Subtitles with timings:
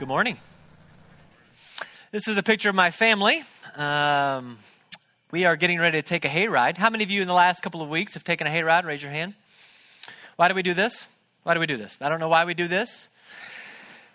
[0.00, 0.38] Good morning.
[2.10, 3.44] This is a picture of my family.
[3.76, 4.56] Um,
[5.30, 6.78] we are getting ready to take a hayride.
[6.78, 8.86] How many of you in the last couple of weeks have taken a hayride?
[8.86, 9.34] Raise your hand.
[10.36, 11.06] Why do we do this?
[11.42, 11.98] Why do we do this?
[12.00, 13.10] I don't know why we do this.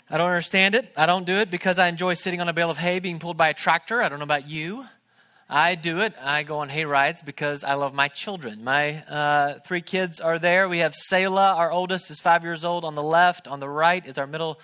[0.10, 0.92] I don't understand it.
[0.98, 3.38] I don't do it because I enjoy sitting on a bale of hay being pulled
[3.38, 4.02] by a tractor.
[4.02, 4.86] I don't know about you.
[5.48, 6.16] I do it.
[6.20, 8.64] I go on hay rides because I love my children.
[8.64, 10.68] My uh, three kids are there.
[10.68, 13.48] We have Selah, our oldest, is five years old on the left.
[13.48, 14.60] On the right is our middle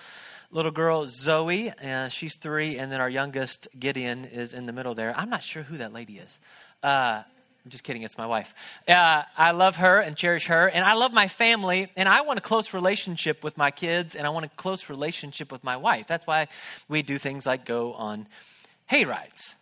[0.52, 4.94] little girl Zoe, and she's three, and then our youngest Gideon is in the middle
[4.94, 5.18] there.
[5.18, 6.40] I'm not sure who that lady is.
[6.84, 7.24] Uh,
[7.64, 8.54] I'm just kidding, it's my wife.
[8.88, 12.40] Uh, I love her and cherish her, and I love my family, and I want
[12.40, 16.08] a close relationship with my kids, and I want a close relationship with my wife.
[16.08, 16.48] That's why
[16.90, 18.28] we do things like go on
[18.88, 19.56] hay rides.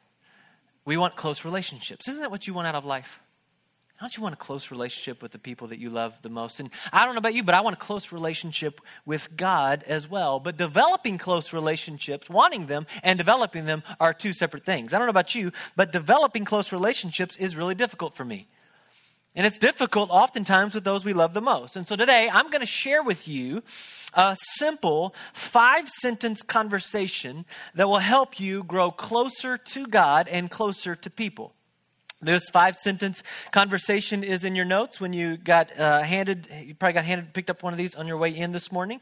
[0.85, 2.08] We want close relationships.
[2.08, 3.19] Isn't that what you want out of life?
[3.99, 6.62] Don't you want a close relationship with the people that you love the most?
[6.62, 10.09] And I don't know about you, but I want a close relationship with God as
[10.09, 10.39] well.
[10.39, 14.94] But developing close relationships, wanting them, and developing them are two separate things.
[14.94, 18.47] I don't know about you, but developing close relationships is really difficult for me.
[19.36, 21.75] And it's difficult oftentimes with those we love the most.
[21.75, 23.63] And so today I'm going to share with you
[24.13, 30.95] a simple five sentence conversation that will help you grow closer to God and closer
[30.95, 31.53] to people.
[32.22, 36.94] This five sentence conversation is in your notes when you got uh, handed, you probably
[36.94, 39.00] got handed, picked up one of these on your way in this morning.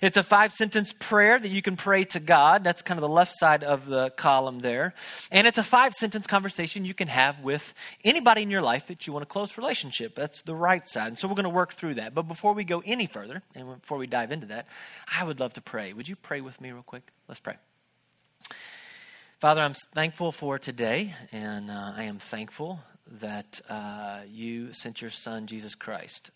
[0.00, 2.62] It's a five sentence prayer that you can pray to God.
[2.62, 4.94] That's kind of the left side of the column there.
[5.32, 9.04] And it's a five sentence conversation you can have with anybody in your life that
[9.04, 10.14] you want a close relationship.
[10.14, 11.08] That's the right side.
[11.08, 12.14] And so we're going to work through that.
[12.14, 14.68] But before we go any further, and before we dive into that,
[15.12, 15.92] I would love to pray.
[15.92, 17.10] Would you pray with me real quick?
[17.26, 17.56] Let's pray.
[19.40, 22.80] Father, I'm thankful for today, and uh, I am thankful
[23.22, 26.30] that uh, you sent your Son, Jesus Christ.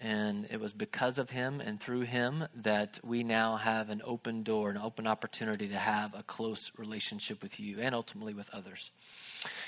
[0.00, 4.42] And it was because of him and through him that we now have an open
[4.42, 8.90] door, an open opportunity to have a close relationship with you and ultimately with others.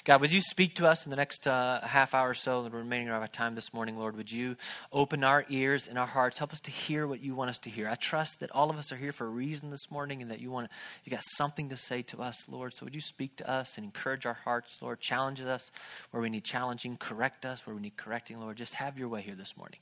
[0.05, 2.71] God, would you speak to us in the next uh, half hour or so, the
[2.71, 4.17] remaining of our time this morning, Lord?
[4.17, 4.57] Would you
[4.93, 7.71] open our ears and our hearts, help us to hear what you want us to
[7.71, 7.89] hear?
[7.89, 10.41] I trust that all of us are here for a reason this morning, and that
[10.41, 10.71] you want
[11.05, 12.75] you got something to say to us, Lord.
[12.75, 15.01] So would you speak to us and encourage our hearts, Lord?
[15.01, 15.71] Challenge us
[16.11, 18.57] where we need challenging, correct us where we need correcting, Lord.
[18.57, 19.79] Just have your way here this morning.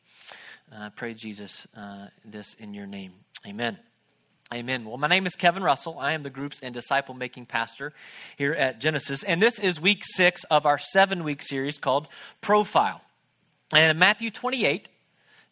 [0.72, 3.12] I uh, pray, Jesus, uh, this in your name.
[3.46, 3.78] Amen.
[4.52, 4.84] Amen.
[4.84, 5.98] Well, my name is Kevin Russell.
[5.98, 7.92] I am the groups and disciple making pastor
[8.36, 9.22] here at Genesis.
[9.22, 12.08] And this is week six of our seven week series called
[12.42, 13.00] Profile.
[13.72, 14.88] And in Matthew 28,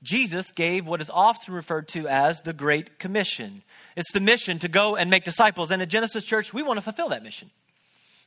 [0.02, 3.62] Jesus gave what is often referred to as the Great Commission.
[3.96, 5.70] It's the mission to go and make disciples.
[5.70, 7.50] And at Genesis Church, we want to fulfill that mission.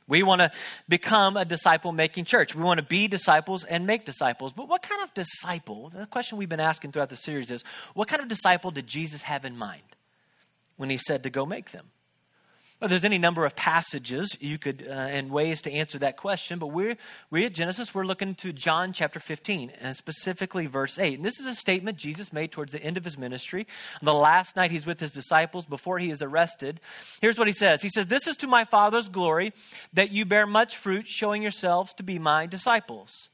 [0.08, 0.52] We want to
[0.88, 2.54] become a disciple making church.
[2.54, 4.52] We want to be disciples and make disciples.
[4.52, 5.90] But what kind of disciple?
[5.90, 9.22] The question we've been asking throughout the series is what kind of disciple did Jesus
[9.22, 9.82] have in mind?
[10.76, 11.90] When he said to go make them?
[12.78, 16.58] Well, there's any number of passages you could uh, and ways to answer that question,
[16.58, 16.98] but we're
[17.30, 21.14] we at Genesis we're looking to John chapter 15 and specifically verse 8.
[21.14, 23.66] And this is a statement Jesus made towards the end of his ministry.
[24.02, 26.78] The last night he's with his disciples before he is arrested.
[27.22, 27.80] Here's what he says.
[27.80, 29.54] He says, "This is to my Father's glory
[29.94, 33.30] that you bear much fruit, showing yourselves to be my disciples."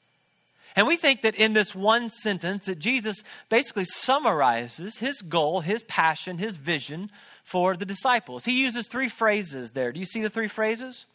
[0.77, 5.83] And we think that in this one sentence that Jesus basically summarizes his goal, his
[5.83, 7.11] passion, his vision
[7.43, 8.45] for the disciples.
[8.45, 9.93] He uses three phrases there.
[9.93, 11.07] Do you see the three phrases?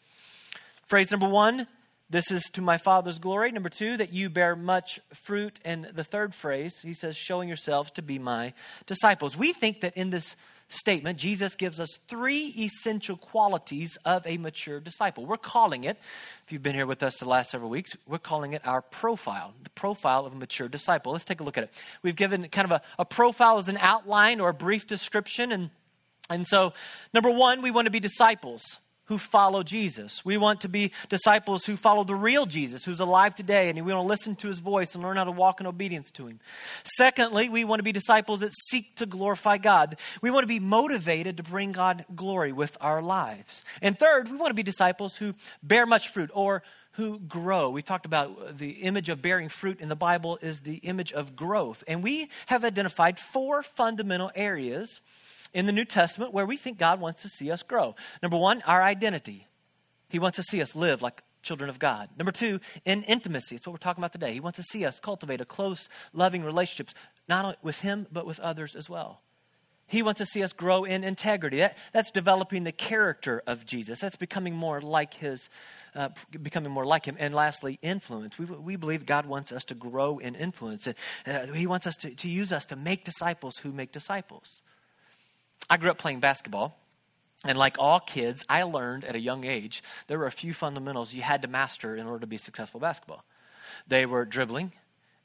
[0.86, 1.66] Phrase number one,
[2.10, 3.52] this is to my Father's glory.
[3.52, 5.60] Number two, that you bear much fruit.
[5.64, 8.54] And the third phrase, he says, showing yourselves to be my
[8.86, 9.36] disciples.
[9.36, 10.34] We think that in this
[10.70, 15.26] statement, Jesus gives us three essential qualities of a mature disciple.
[15.26, 15.98] We're calling it,
[16.46, 19.54] if you've been here with us the last several weeks, we're calling it our profile,
[19.62, 21.12] the profile of a mature disciple.
[21.12, 21.70] Let's take a look at it.
[22.02, 25.70] We've given kind of a, a profile as an outline or a brief description, and
[26.30, 26.72] and so,
[27.14, 28.62] number one, we want to be disciples
[29.08, 30.22] who follow Jesus.
[30.22, 33.92] We want to be disciples who follow the real Jesus, who's alive today, and we
[33.94, 36.40] want to listen to his voice and learn how to walk in obedience to him.
[36.84, 39.96] Secondly, we want to be disciples that seek to glorify God.
[40.20, 43.64] We want to be motivated to bring God glory with our lives.
[43.80, 47.70] And third, we want to be disciples who bear much fruit or who grow.
[47.70, 51.34] We talked about the image of bearing fruit in the Bible is the image of
[51.34, 51.82] growth.
[51.88, 55.00] And we have identified four fundamental areas
[55.52, 57.94] in the New Testament where we think God wants to see us grow.
[58.22, 59.46] Number one, our identity.
[60.08, 62.08] He wants to see us live like children of God.
[62.16, 63.56] Number two, in intimacy.
[63.56, 64.32] It's what we're talking about today.
[64.32, 66.94] He wants to see us cultivate a close, loving relationships,
[67.28, 69.22] not only with Him, but with others as well.
[69.86, 71.58] He wants to see us grow in integrity.
[71.58, 74.00] That, that's developing the character of Jesus.
[74.00, 75.48] That's becoming more like His,
[75.94, 76.10] uh,
[76.42, 77.16] becoming more like Him.
[77.18, 78.38] And lastly, influence.
[78.38, 80.86] We, we believe God wants us to grow in influence.
[80.86, 84.60] Uh, he wants us to, to use us to make disciples who make disciples.
[85.68, 86.78] I grew up playing basketball.
[87.44, 91.14] And like all kids, I learned at a young age there were a few fundamentals
[91.14, 93.24] you had to master in order to be successful basketball.
[93.86, 94.72] They were dribbling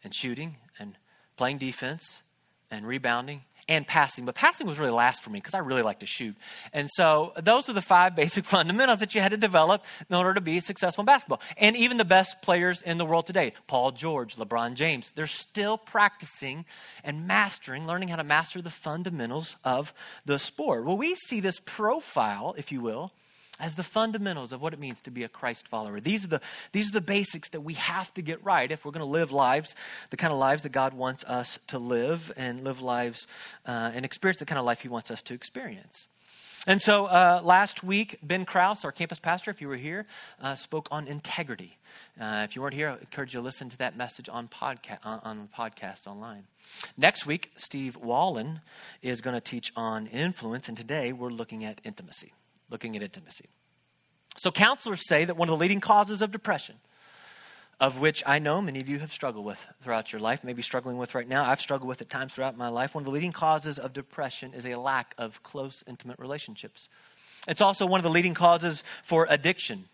[0.04, 0.96] and shooting and
[1.38, 2.22] playing defense
[2.70, 4.26] and rebounding and passing.
[4.26, 6.36] But passing was really last for me because I really like to shoot.
[6.72, 10.34] And so those are the five basic fundamentals that you had to develop in order
[10.34, 11.42] to be successful in basketball.
[11.58, 15.78] And even the best players in the world today, Paul George, LeBron James, they're still
[15.78, 16.66] practicing
[17.04, 19.94] and mastering, learning how to master the fundamentals of
[20.26, 20.86] the sport.
[20.86, 23.12] Well, we see this profile, if you will,
[23.60, 26.00] as the fundamentals of what it means to be a Christ follower.
[26.00, 26.42] These are the,
[26.72, 29.32] these are the basics that we have to get right if we're going to live
[29.32, 29.76] lives,
[30.10, 33.28] the kind of lives that God wants us to live, and live lives
[33.66, 36.08] uh, and experience the kind of life He wants us to experience.
[36.66, 40.06] And so uh, last week, Ben Kraus, our campus pastor, if you were here,
[40.42, 41.78] uh, spoke on integrity.
[42.20, 45.00] Uh, if you weren't here, I encourage you to listen to that message on, podca-
[45.04, 46.46] on, on podcast online.
[46.98, 48.62] Next week, Steve Wallen
[49.02, 52.32] is going to teach on influence, and today we're looking at intimacy
[52.74, 53.46] looking at intimacy.
[54.36, 56.76] So, counselors say that one of the leading causes of depression,
[57.80, 60.98] of which I know many of you have struggled with throughout your life, maybe struggling
[60.98, 62.96] with right now, I've struggled with at times throughout my life.
[62.96, 66.90] One of the leading causes of depression is a lack of close, intimate relationships.
[67.48, 69.86] It's also one of the leading causes for addiction.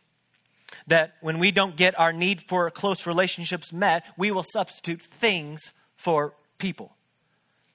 [0.87, 5.73] That when we don't get our need for close relationships met, we will substitute things
[5.97, 6.95] for people.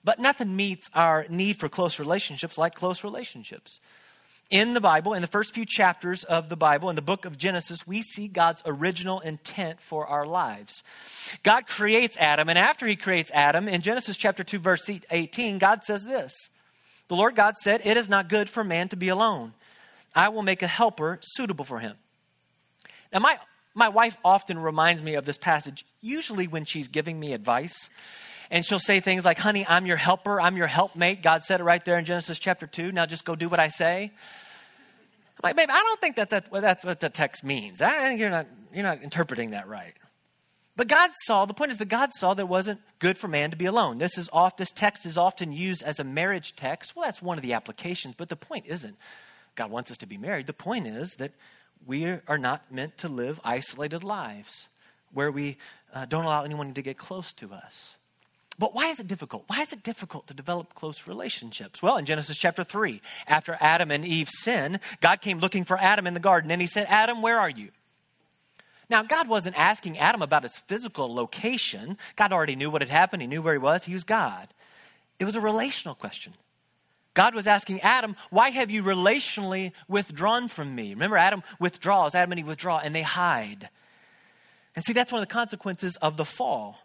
[0.05, 3.81] But nothing meets our need for close relationships like close relationships
[4.51, 7.39] in the Bible, in the first few chapters of the Bible, in the book of
[7.39, 10.83] Genesis, we see God's original intent for our lives.
[11.43, 15.85] God creates Adam, and after he creates Adam, in Genesis chapter 2, verse 18, God
[15.85, 16.33] says this
[17.09, 19.55] The Lord God said, It is not good for man to be alone.
[20.15, 21.97] I will make a helper suitable for him.
[23.13, 23.39] Now, my,
[23.75, 27.89] my wife often reminds me of this passage, usually when she's giving me advice.
[28.51, 31.23] And she'll say things like, Honey, I'm your helper, I'm your helpmate.
[31.23, 32.93] God said it right there in Genesis chapter 2.
[32.93, 34.13] Now just go do what I say.
[34.13, 37.83] I'm like, babe, I don't think that, that that's what the text means.
[37.83, 39.95] I think you're not, you're not interpreting that right.
[40.77, 43.51] But God saw, the point is that God saw that it wasn't good for man
[43.53, 43.99] to be alone.
[43.99, 46.97] This is off, this text is often used as a marriage text.
[46.97, 48.97] Well, that's one of the applications, but the point isn't
[49.55, 50.47] God wants us to be married.
[50.47, 51.33] The point is that
[51.87, 54.69] we are not meant to live isolated lives
[55.13, 55.59] where we
[55.93, 57.97] uh, don't allow anyone to get close to us.
[58.59, 59.45] But why is it difficult?
[59.47, 61.83] Why is it difficult to develop close relationships?
[61.83, 66.07] Well, in Genesis chapter 3, after Adam and Eve sin, God came looking for Adam
[66.07, 67.71] in the garden and he said, Adam, where are you?
[68.91, 71.97] Now, God wasn't asking Adam about his physical location.
[72.17, 73.85] God already knew what had happened, he knew where he was.
[73.85, 74.49] He was God.
[75.19, 76.35] It was a relational question.
[77.15, 80.91] God was asking Adam, Why have you relationally withdrawn from me?
[80.91, 83.69] Remember, Adam withdraws, Adam and Eve withdraw, and they hide.
[84.75, 86.79] And see, that's one of the consequences of the fall.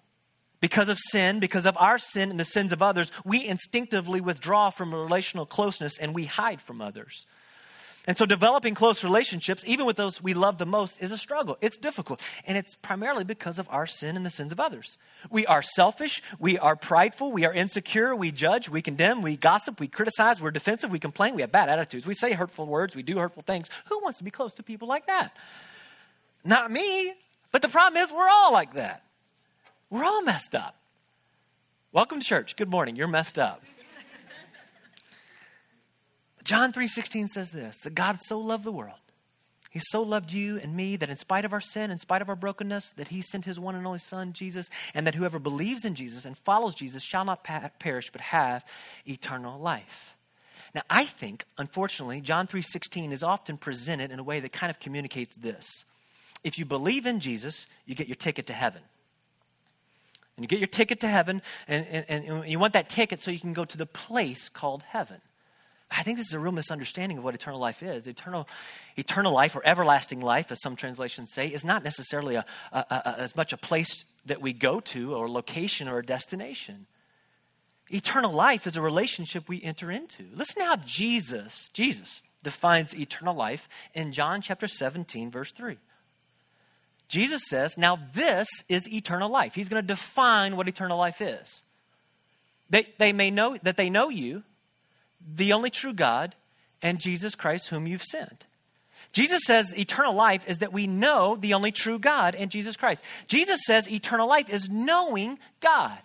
[0.62, 4.70] Because of sin, because of our sin and the sins of others, we instinctively withdraw
[4.70, 7.26] from relational closeness and we hide from others.
[8.08, 11.58] And so, developing close relationships, even with those we love the most, is a struggle.
[11.62, 12.22] It's difficult.
[12.46, 14.98] And it's primarily because of our sin and the sins of others.
[15.30, 16.24] We are selfish.
[16.40, 17.32] We are prideful.
[17.32, 18.16] We are insecure.
[18.16, 18.68] We judge.
[18.68, 19.22] We condemn.
[19.22, 19.80] We gossip.
[19.80, 20.42] We criticize.
[20.42, 20.90] We're defensive.
[20.90, 21.36] We complain.
[21.36, 22.08] We have bad attitudes.
[22.08, 22.96] We say hurtful words.
[22.96, 23.70] We do hurtful things.
[23.90, 25.36] Who wants to be close to people like that?
[26.44, 27.14] Not me.
[27.52, 29.04] But the problem is, we're all like that.
[29.90, 30.76] We're all messed up.
[31.92, 32.56] Welcome to church.
[32.56, 32.96] Good morning.
[32.96, 33.64] You're messed up.
[36.44, 39.00] John 3:16 says this, that God so loved the world.
[39.72, 42.30] He so loved you and me that in spite of our sin, in spite of
[42.30, 45.86] our brokenness, that he sent his one and only son Jesus, and that whoever believes
[45.86, 48.64] in Jesus and follows Jesus shall not pa- perish but have
[49.08, 50.16] eternal life.
[50.74, 54.80] Now, I think, unfortunately, John 3:16 is often presented in a way that kind of
[54.80, 55.68] communicates this.
[56.44, 58.84] If you believe in Jesus, you get your ticket to heaven
[60.40, 63.30] and you get your ticket to heaven, and, and, and you want that ticket so
[63.30, 65.20] you can go to the place called heaven.
[65.92, 68.08] I think this is a real misunderstanding of what eternal life is.
[68.08, 68.48] Eternal,
[68.96, 73.16] eternal life, or everlasting life, as some translations say, is not necessarily a, a, a,
[73.20, 76.88] as much a place that we go to, or a location, or a destination.
[77.90, 80.26] Eternal life is a relationship we enter into.
[80.34, 85.78] Listen to how Jesus, Jesus defines eternal life in John chapter 17, verse 3.
[87.10, 89.56] Jesus says, Now this is eternal life.
[89.56, 91.64] He's going to define what eternal life is.
[92.70, 94.44] They, they may know that they know you,
[95.36, 96.36] the only true God,
[96.82, 98.46] and Jesus Christ, whom you've sent.
[99.12, 103.02] Jesus says eternal life is that we know the only true God and Jesus Christ.
[103.28, 105.98] Jesus says eternal life is knowing God.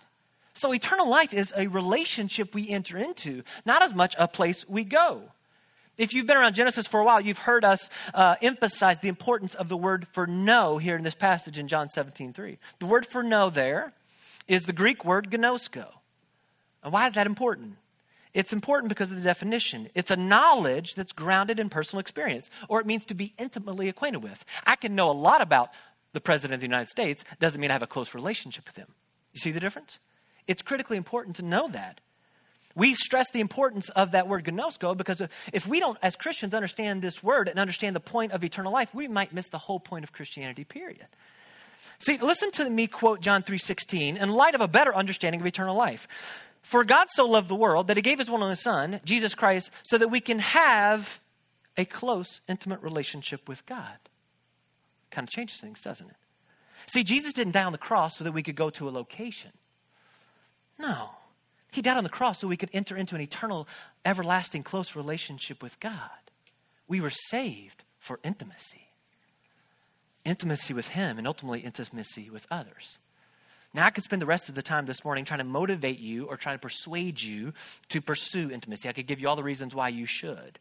[0.55, 4.83] So eternal life is a relationship we enter into, not as much a place we
[4.83, 5.23] go.
[5.97, 9.55] If you've been around Genesis for a while, you've heard us uh, emphasize the importance
[9.55, 12.57] of the word for know here in this passage in John 17 3.
[12.79, 13.93] The word for know there
[14.47, 15.87] is the Greek word ginosko.
[16.83, 17.77] And why is that important?
[18.33, 19.89] It's important because of the definition.
[19.95, 24.21] It's a knowledge that's grounded in personal experience, or it means to be intimately acquainted
[24.21, 24.43] with.
[24.65, 25.69] I can know a lot about
[26.11, 28.87] the President of the United States, doesn't mean I have a close relationship with him.
[29.33, 29.99] You see the difference?
[30.47, 32.01] It's critically important to know that.
[32.75, 35.21] We stress the importance of that word ginosko because
[35.53, 38.93] if we don't, as Christians, understand this word and understand the point of eternal life,
[38.93, 41.07] we might miss the whole point of Christianity, period.
[41.99, 45.75] See, listen to me quote John 3:16 in light of a better understanding of eternal
[45.75, 46.07] life.
[46.61, 49.71] For God so loved the world that he gave his one only son, Jesus Christ,
[49.83, 51.21] so that we can have
[51.77, 53.97] a close, intimate relationship with God.
[55.11, 56.15] Kind of changes things, doesn't it?
[56.87, 59.51] See, Jesus didn't die on the cross so that we could go to a location.
[60.77, 61.11] No.
[61.75, 63.67] He died on the cross so we could enter into an eternal,
[64.05, 66.09] everlasting, close relationship with God.
[66.87, 68.87] We were saved for intimacy.
[70.23, 72.97] Intimacy with Him and ultimately intimacy with others.
[73.73, 76.27] Now, I could spend the rest of the time this morning trying to motivate you
[76.27, 77.51] or trying to persuade you
[77.89, 78.87] to pursue intimacy.
[78.87, 80.59] I could give you all the reasons why you should.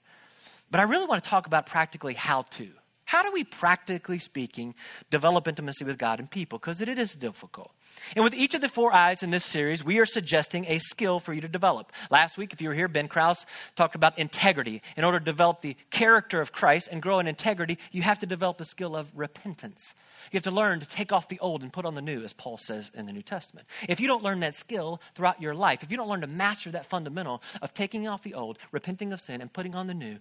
[0.73, 2.71] But I really want to talk about practically how to.
[3.05, 4.75] How do we, practically speaking,
[5.11, 6.59] develop intimacy with God and people?
[6.59, 7.71] Because it is difficult.
[8.15, 11.19] And with each of the four I's in this series, we are suggesting a skill
[11.19, 11.93] for you to develop.
[12.11, 13.47] Last week, if you were here, Ben Krause
[13.77, 14.83] talked about integrity.
[14.97, 18.27] In order to develop the character of Christ and grow in integrity, you have to
[18.27, 19.95] develop the skill of repentance.
[20.31, 22.33] You have to learn to take off the old and put on the new, as
[22.33, 23.67] Paul says in the New Testament.
[23.89, 26.71] If you don't learn that skill throughout your life, if you don't learn to master
[26.73, 30.19] that fundamental of taking off the old, repenting of sin, and putting on the new,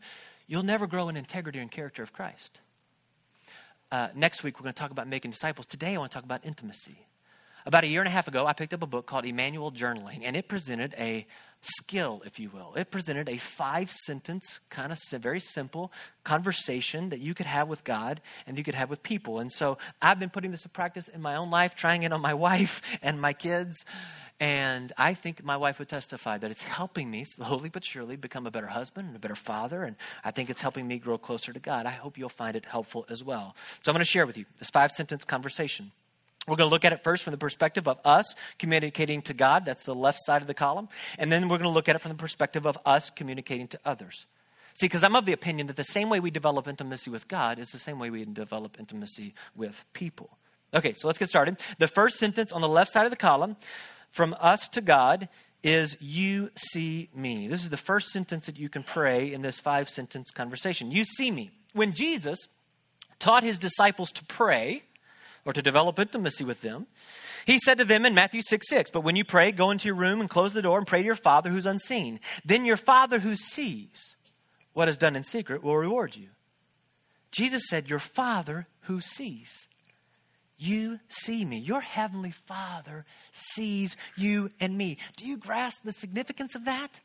[0.47, 2.59] you'll never grow in integrity and character of Christ.
[3.91, 5.67] Uh, next week, we're going to talk about making disciples.
[5.67, 6.97] Today, I want to talk about intimacy.
[7.65, 10.21] About a year and a half ago, I picked up a book called Immanuel Journaling,
[10.23, 11.25] and it presented a
[11.63, 12.73] skill, if you will.
[12.75, 15.91] It presented a five sentence, kind of very simple
[16.23, 19.39] conversation that you could have with God and you could have with people.
[19.39, 22.21] And so I've been putting this to practice in my own life, trying it on
[22.21, 23.85] my wife and my kids.
[24.39, 28.45] And I think my wife would testify that it's helping me slowly but surely become
[28.45, 29.83] a better husband and a better father.
[29.83, 31.85] And I think it's helping me grow closer to God.
[31.85, 33.55] I hope you'll find it helpful as well.
[33.83, 35.91] So I'm going to share with you this five sentence conversation.
[36.47, 39.65] We're going to look at it first from the perspective of us communicating to God.
[39.65, 40.89] That's the left side of the column.
[41.17, 43.79] And then we're going to look at it from the perspective of us communicating to
[43.85, 44.25] others.
[44.75, 47.59] See, because I'm of the opinion that the same way we develop intimacy with God
[47.59, 50.29] is the same way we develop intimacy with people.
[50.73, 51.57] Okay, so let's get started.
[51.77, 53.55] The first sentence on the left side of the column,
[54.11, 55.29] from us to God,
[55.61, 57.47] is You see me.
[57.47, 60.91] This is the first sentence that you can pray in this five sentence conversation.
[60.91, 61.51] You see me.
[61.73, 62.39] When Jesus
[63.19, 64.83] taught his disciples to pray,
[65.45, 66.87] or to develop intimacy with them.
[67.45, 69.95] He said to them in Matthew 6 6, But when you pray, go into your
[69.95, 72.19] room and close the door and pray to your Father who's unseen.
[72.45, 74.15] Then your Father who sees
[74.73, 76.29] what is done in secret will reward you.
[77.31, 79.67] Jesus said, Your Father who sees.
[80.57, 81.57] You see me.
[81.57, 84.97] Your heavenly Father sees you and me.
[85.17, 86.99] Do you grasp the significance of that?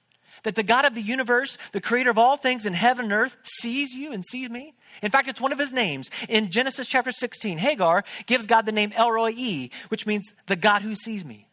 [0.45, 3.37] That the God of the universe, the creator of all things in heaven and earth,
[3.45, 4.75] sees you and sees me?
[5.03, 6.11] In fact, it's one of his names.
[6.29, 10.83] In Genesis chapter 16, Hagar gives God the name El Roi, which means the God
[10.83, 11.49] who sees me.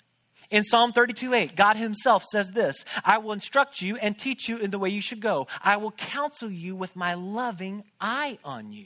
[0.52, 4.58] In Psalm 32 8, God himself says this I will instruct you and teach you
[4.58, 5.48] in the way you should go.
[5.62, 8.86] I will counsel you with my loving eye on you.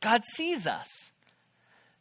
[0.00, 1.10] God sees us.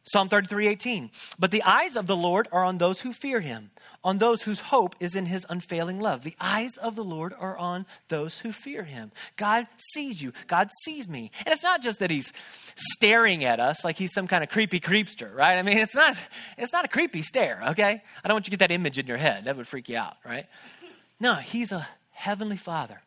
[0.05, 1.11] Psalm 33 18.
[1.39, 3.71] But the eyes of the Lord are on those who fear him,
[4.03, 6.23] on those whose hope is in his unfailing love.
[6.23, 9.11] The eyes of the Lord are on those who fear him.
[9.35, 10.31] God sees you.
[10.47, 11.31] God sees me.
[11.45, 12.31] And it's not just that he's
[12.75, 15.57] staring at us like he's some kind of creepy creepster, right?
[15.57, 16.15] I mean, it's not
[16.57, 18.03] it's not a creepy stare, okay?
[18.23, 19.45] I don't want you to get that image in your head.
[19.45, 20.45] That would freak you out, right?
[21.19, 23.01] No, he's a heavenly father.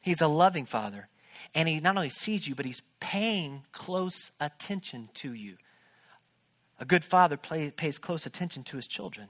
[0.00, 1.08] He's a loving father.
[1.54, 5.56] And he not only sees you, but he's paying close attention to you.
[6.78, 9.28] A good father play, pays close attention to his children.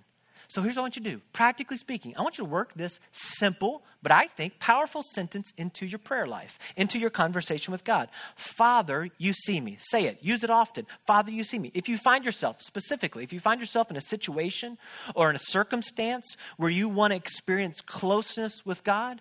[0.49, 1.21] So here's what I want you to do.
[1.33, 5.87] Practically speaking, I want you to work this simple, but I think powerful sentence into
[5.87, 8.09] your prayer life, into your conversation with God.
[8.37, 9.77] Father, you see me.
[9.79, 10.19] Say it.
[10.21, 10.87] Use it often.
[11.07, 11.73] Father, you see me.
[11.75, 14.79] If you find yourself, specifically, if you find yourself in a situation
[15.15, 19.21] or in a circumstance where you want to experience closeness with God,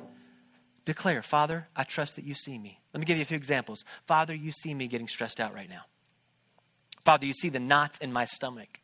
[0.86, 2.80] declare, Father, I trust that you see me.
[2.94, 3.84] Let me give you a few examples.
[4.06, 5.82] Father, you see me getting stressed out right now.
[7.06, 8.80] Father, you see the knots in my stomach.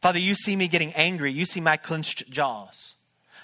[0.00, 1.32] Father, you see me getting angry.
[1.32, 2.94] You see my clenched jaws.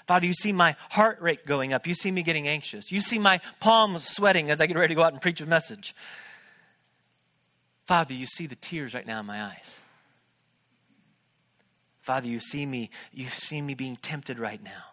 [0.07, 1.85] Father, you see my heart rate going up.
[1.85, 2.91] You see me getting anxious.
[2.91, 5.45] You see my palms sweating as I get ready to go out and preach a
[5.45, 5.93] message.
[7.85, 9.77] Father, you see the tears right now in my eyes.
[12.01, 14.85] Father, you see me, you see me being tempted right now.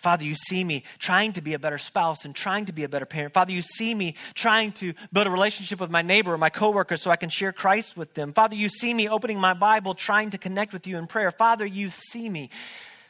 [0.00, 2.88] Father, you see me trying to be a better spouse and trying to be a
[2.88, 3.34] better parent.
[3.34, 6.96] Father, you see me trying to build a relationship with my neighbor or my coworker
[6.96, 8.32] so I can share Christ with them.
[8.32, 11.30] Father, you see me opening my Bible, trying to connect with you in prayer.
[11.30, 12.50] Father, you see me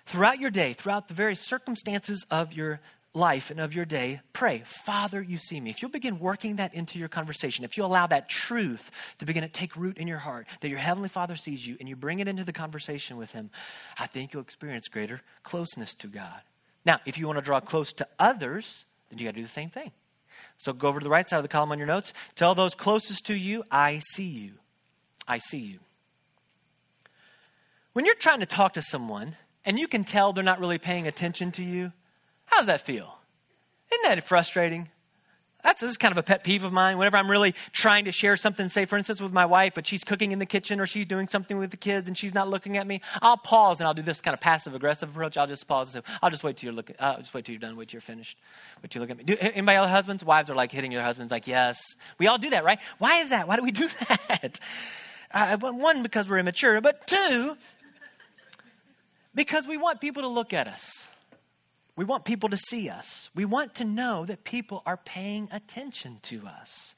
[0.07, 2.81] throughout your day, throughout the very circumstances of your
[3.13, 5.71] life and of your day, pray, Father, you see me.
[5.71, 9.43] If you'll begin working that into your conversation, if you allow that truth to begin
[9.43, 12.21] to take root in your heart, that your Heavenly Father sees you, and you bring
[12.21, 13.51] it into the conversation with Him,
[13.99, 16.41] I think you'll experience greater closeness to God.
[16.85, 19.49] Now, if you want to draw close to others, then you got to do the
[19.49, 19.93] same thing.
[20.59, 22.13] So go over to the right side of the column on your notes.
[22.35, 24.53] Tell those closest to you, I see you.
[25.27, 25.79] I see you.
[27.93, 31.07] When you're trying to talk to someone and you can tell they're not really paying
[31.07, 31.93] attention to you,
[32.47, 33.19] how does that feel?
[33.93, 34.89] Isn't that frustrating?
[35.63, 36.99] That's this is kind of a pet peeve of mine.
[36.99, 40.05] Whenever I'm really trying to share something, say for instance with my wife, but she's
[40.05, 42.77] cooking in the kitchen or she's doing something with the kids and she's not looking
[42.77, 45.37] at me, I'll pause and I'll do this kind of passive aggressive approach.
[45.37, 46.97] I'll just pause and say, "I'll just wait till you're looking.
[46.99, 47.77] I'll just wait till you're done.
[47.77, 48.39] Wait till you're finished.
[48.83, 51.03] Wait till you look at me." Do anybody other husbands, wives are like hitting your
[51.03, 51.81] husbands like, "Yes."
[52.19, 52.79] We all do that, right?
[52.99, 53.47] Why is that?
[53.47, 54.61] Why do we do that?
[55.33, 57.57] Uh, one because we're immature, but two
[59.35, 61.07] because we want people to look at us.
[62.01, 63.29] We want people to see us.
[63.35, 66.95] We want to know that people are paying attention to us.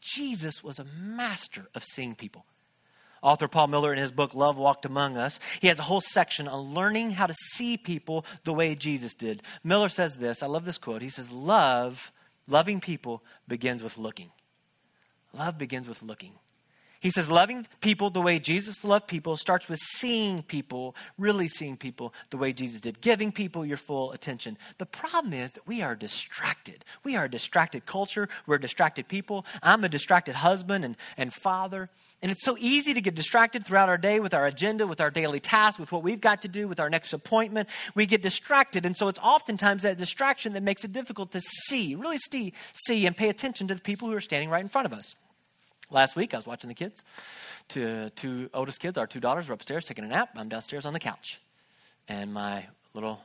[0.00, 2.46] Jesus was a master of seeing people.
[3.20, 6.48] Author Paul Miller, in his book Love Walked Among Us, he has a whole section
[6.48, 9.42] on learning how to see people the way Jesus did.
[9.64, 11.02] Miller says this I love this quote.
[11.02, 12.10] He says, Love,
[12.46, 14.30] loving people begins with looking.
[15.34, 16.32] Love begins with looking.
[17.00, 21.76] He says, loving people the way Jesus loved people starts with seeing people, really seeing
[21.76, 24.58] people the way Jesus did, giving people your full attention.
[24.78, 26.84] The problem is that we are distracted.
[27.04, 28.28] We are a distracted culture.
[28.48, 29.46] We're distracted people.
[29.62, 31.88] I'm a distracted husband and, and father.
[32.20, 35.10] And it's so easy to get distracted throughout our day with our agenda, with our
[35.12, 37.68] daily tasks, with what we've got to do, with our next appointment.
[37.94, 38.84] We get distracted.
[38.84, 43.06] And so it's oftentimes that distraction that makes it difficult to see, really see, see
[43.06, 45.14] and pay attention to the people who are standing right in front of us.
[45.90, 47.04] Last week, I was watching the kids.
[47.68, 50.30] Two, two oldest kids, our two daughters, were upstairs taking a nap.
[50.36, 51.40] I'm downstairs on the couch.
[52.08, 53.20] And my little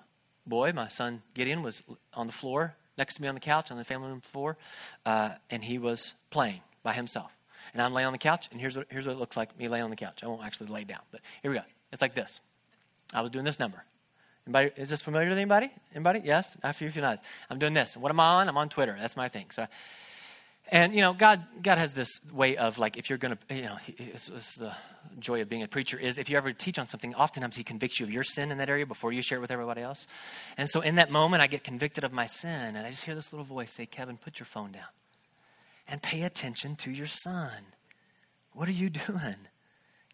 [0.46, 3.78] boy, my son Gideon, was on the floor next to me on the couch on
[3.78, 4.58] the family room floor,
[5.06, 7.32] uh, and he was playing by himself.
[7.74, 9.68] And I'm laying on the couch, and here's what, here's what it looks like me
[9.68, 10.24] laying on the couch.
[10.24, 11.64] I won't actually lay down, but here we go.
[11.92, 12.40] It's like this.
[13.14, 13.84] I was doing this number.
[14.46, 15.72] Anybody, is this familiar to anybody?
[15.96, 16.22] Anybody?
[16.24, 16.58] Yes?
[16.64, 17.22] After a few nights.
[17.50, 17.96] I'm doing this.
[17.96, 18.50] What am I on?
[18.50, 18.96] I'm on Twitter.
[19.00, 19.46] That's my thing.
[19.52, 19.66] So
[20.72, 23.64] and you know, God, God has this way of like, if you're going to, you
[23.64, 24.74] know, it's, it's, the
[25.20, 28.00] joy of being a preacher is if you ever teach on something, oftentimes He convicts
[28.00, 30.08] you of your sin in that area before you share it with everybody else.
[30.58, 33.16] And so, in that moment, I get convicted of my sin, and I just hear
[33.16, 34.88] this little voice say, "Kevin, put your phone down
[35.88, 37.66] and pay attention to your son.
[38.54, 39.36] What are you doing?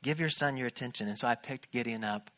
[0.02, 2.32] Give your son your attention." And so, I picked Gideon up,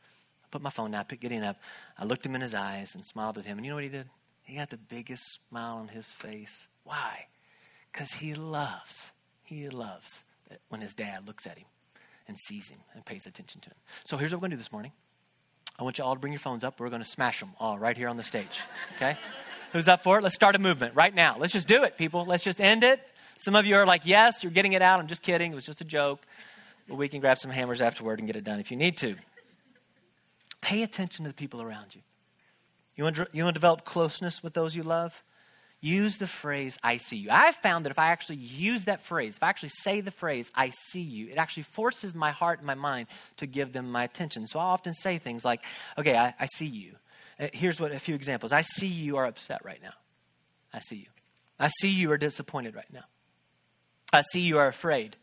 [0.43, 1.57] I put my phone down, I picked Gideon up,
[1.97, 3.89] I looked him in his eyes and smiled at him, and you know what he
[3.89, 4.09] did?
[4.43, 6.67] He got the biggest smile on his face.
[6.83, 7.27] Why?
[7.91, 9.11] Because he loves,
[9.43, 10.23] he loves
[10.69, 11.65] when his dad looks at him
[12.27, 13.75] and sees him and pays attention to him.
[14.05, 14.91] So here's what we're going to do this morning.
[15.77, 16.79] I want you all to bring your phones up.
[16.79, 18.59] We're going to smash them all right here on the stage.
[18.95, 19.17] Okay?
[19.73, 20.23] Who's up for it?
[20.23, 21.37] Let's start a movement right now.
[21.39, 22.25] Let's just do it, people.
[22.25, 22.99] Let's just end it.
[23.37, 24.99] Some of you are like, yes, you're getting it out.
[24.99, 25.51] I'm just kidding.
[25.51, 26.19] It was just a joke.
[26.87, 29.15] But we can grab some hammers afterward and get it done if you need to.
[30.61, 32.01] Pay attention to the people around you.
[32.95, 35.23] You want you want to develop closeness with those you love?
[35.81, 37.29] Use the phrase, I see you.
[37.31, 40.51] I've found that if I actually use that phrase, if I actually say the phrase,
[40.55, 44.03] I see you, it actually forces my heart and my mind to give them my
[44.03, 44.45] attention.
[44.45, 45.65] So I often say things like,
[45.97, 46.95] okay, I, I see you.
[47.39, 48.53] Uh, here's what a few examples.
[48.53, 49.93] I see you are upset right now.
[50.71, 51.07] I see you.
[51.59, 53.03] I see you are disappointed right now.
[54.13, 55.15] I see you are afraid.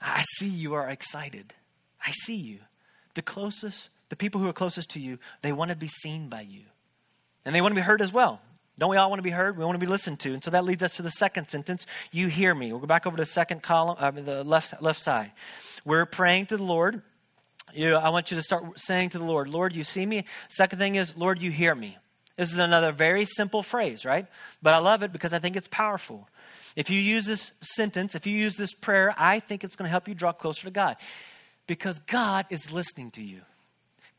[0.00, 1.54] I see you are excited.
[2.04, 2.58] I see you.
[3.14, 6.42] The closest, the people who are closest to you, they want to be seen by
[6.42, 6.62] you.
[7.44, 8.40] And they want to be heard as well.
[8.78, 9.56] Don't we all want to be heard?
[9.56, 10.34] We want to be listened to.
[10.34, 11.86] And so that leads us to the second sentence.
[12.12, 12.72] You hear me.
[12.72, 15.32] We'll go back over to the second column, uh, the left, left side.
[15.84, 17.00] We're praying to the Lord.
[17.74, 20.24] You know, I want you to start saying to the Lord, Lord, you see me.
[20.48, 21.96] Second thing is, Lord, you hear me.
[22.36, 24.26] This is another very simple phrase, right?
[24.62, 26.28] But I love it because I think it's powerful.
[26.76, 29.90] If you use this sentence, if you use this prayer, I think it's going to
[29.90, 30.96] help you draw closer to God
[31.66, 33.40] because God is listening to you.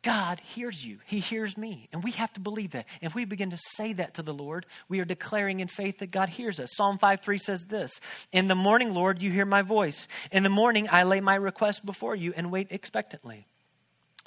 [0.03, 0.99] God hears you.
[1.05, 1.89] He hears me.
[1.91, 2.85] And we have to believe that.
[3.01, 6.11] If we begin to say that to the Lord, we are declaring in faith that
[6.11, 6.69] God hears us.
[6.75, 7.99] Psalm 5 3 says this
[8.31, 10.07] In the morning, Lord, you hear my voice.
[10.31, 13.47] In the morning, I lay my request before you and wait expectantly.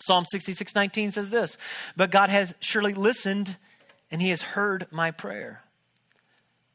[0.00, 1.56] Psalm 66 19 says this
[1.96, 3.56] But God has surely listened
[4.10, 5.62] and he has heard my prayer.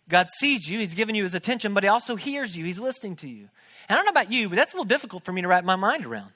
[0.07, 3.15] God sees you, he's given you his attention, but he also hears you, he's listening
[3.17, 3.49] to you.
[3.89, 5.63] And I don't know about you, but that's a little difficult for me to wrap
[5.63, 6.31] my mind around.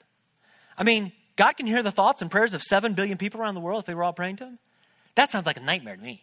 [0.76, 3.62] I mean, God can hear the thoughts and prayers of 7 billion people around the
[3.62, 4.58] world if they were all praying to Him?
[5.14, 6.22] That sounds like a nightmare to me.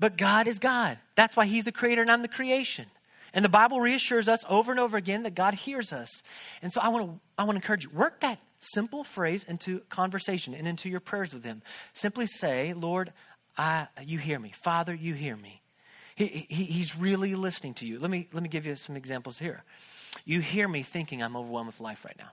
[0.00, 0.98] But God is God.
[1.14, 2.86] That's why He's the creator and I'm the creation.
[3.32, 6.24] And the Bible reassures us over and over again that God hears us.
[6.62, 9.82] And so I want to I want to encourage you, work that simple phrase into
[9.88, 11.62] conversation and into your prayers with Him.
[11.94, 13.12] Simply say, Lord,
[13.56, 14.52] I, you hear me.
[14.64, 15.62] Father, you hear me.
[16.16, 18.00] He, he, he's really listening to you.
[18.00, 19.62] Let me, let me give you some examples here.
[20.24, 22.30] You hear me thinking I'm overwhelmed with life right now.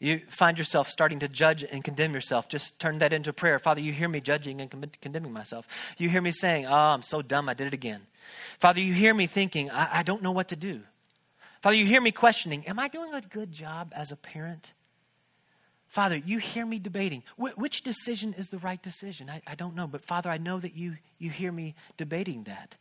[0.00, 2.48] You find yourself starting to judge and condemn yourself.
[2.48, 3.58] Just turn that into prayer.
[3.58, 5.66] Father, you hear me judging and condemning myself.
[5.96, 8.02] You hear me saying, Oh, I'm so dumb, I did it again.
[8.60, 10.82] Father, you hear me thinking, I, I don't know what to do.
[11.62, 14.72] Father, you hear me questioning, Am I doing a good job as a parent?
[15.88, 17.24] Father, you hear me debating.
[17.36, 19.28] Wh- which decision is the right decision?
[19.28, 19.86] I, I don't know.
[19.86, 22.76] But Father, I know that you, you hear me debating that.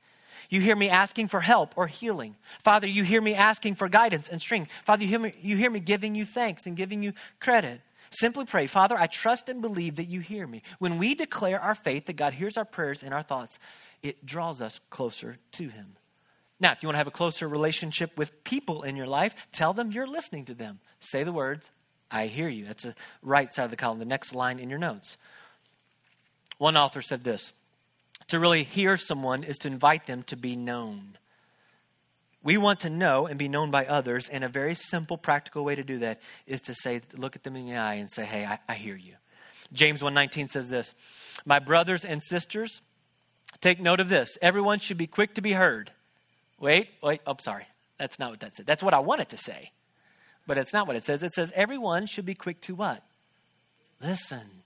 [0.49, 2.35] You hear me asking for help or healing.
[2.63, 4.71] Father, you hear me asking for guidance and strength.
[4.85, 7.81] Father, you hear me, you hear me giving you thanks and giving you credit.
[8.09, 10.63] Simply pray, Father, I trust and believe that you hear me.
[10.79, 13.59] When we declare our faith that God hears our prayers and our thoughts,
[14.01, 15.97] it draws us closer to Him.
[16.59, 19.73] Now, if you want to have a closer relationship with people in your life, tell
[19.73, 20.79] them you're listening to them.
[20.99, 21.69] Say the words,
[22.09, 22.65] I hear you.
[22.65, 25.17] That's the right side of the column, the next line in your notes.
[26.57, 27.53] One author said this
[28.29, 31.17] To really hear someone is to invite them to be known.
[32.43, 35.75] We want to know and be known by others, and a very simple, practical way
[35.75, 38.45] to do that is to say, look at them in the eye and say, Hey,
[38.45, 39.13] I, I hear you.
[39.73, 40.93] James 1:19 says this,
[41.45, 42.81] My brothers and sisters,
[43.59, 44.37] take note of this.
[44.41, 45.91] Everyone should be quick to be heard
[46.59, 47.67] Wait, wait, oh, sorry.
[47.99, 48.65] That's not what that said.
[48.65, 49.71] That's what I wanted to say.
[50.45, 51.23] But it's not what it says.
[51.23, 53.03] It says everyone should be quick to what?
[54.01, 54.63] Listen.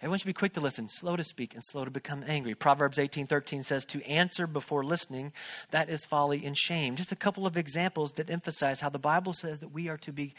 [0.00, 2.54] Everyone should be quick to listen, slow to speak, and slow to become angry.
[2.54, 5.32] Proverbs 18:13 says to answer before listening,
[5.72, 6.96] that is folly and shame.
[6.96, 10.10] Just a couple of examples that emphasize how the Bible says that we are to
[10.10, 10.34] be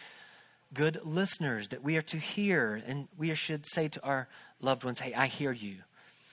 [0.74, 4.28] good listeners, that we are to hear, and we should say to our
[4.62, 5.84] loved ones, "Hey, I hear you."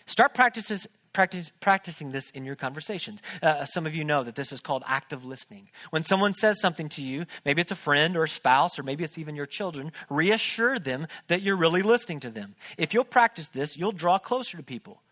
[0.06, 3.20] Start practices, practice, practicing this in your conversations.
[3.42, 5.68] Uh, some of you know that this is called active listening.
[5.90, 9.04] When someone says something to you, maybe it's a friend or a spouse, or maybe
[9.04, 12.54] it's even your children, reassure them that you're really listening to them.
[12.76, 15.02] If you'll practice this, you'll draw closer to people.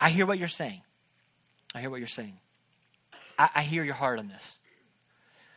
[0.00, 0.82] I hear what you're saying.
[1.74, 2.38] I hear what you're saying.
[3.38, 4.58] I, I hear your heart on this.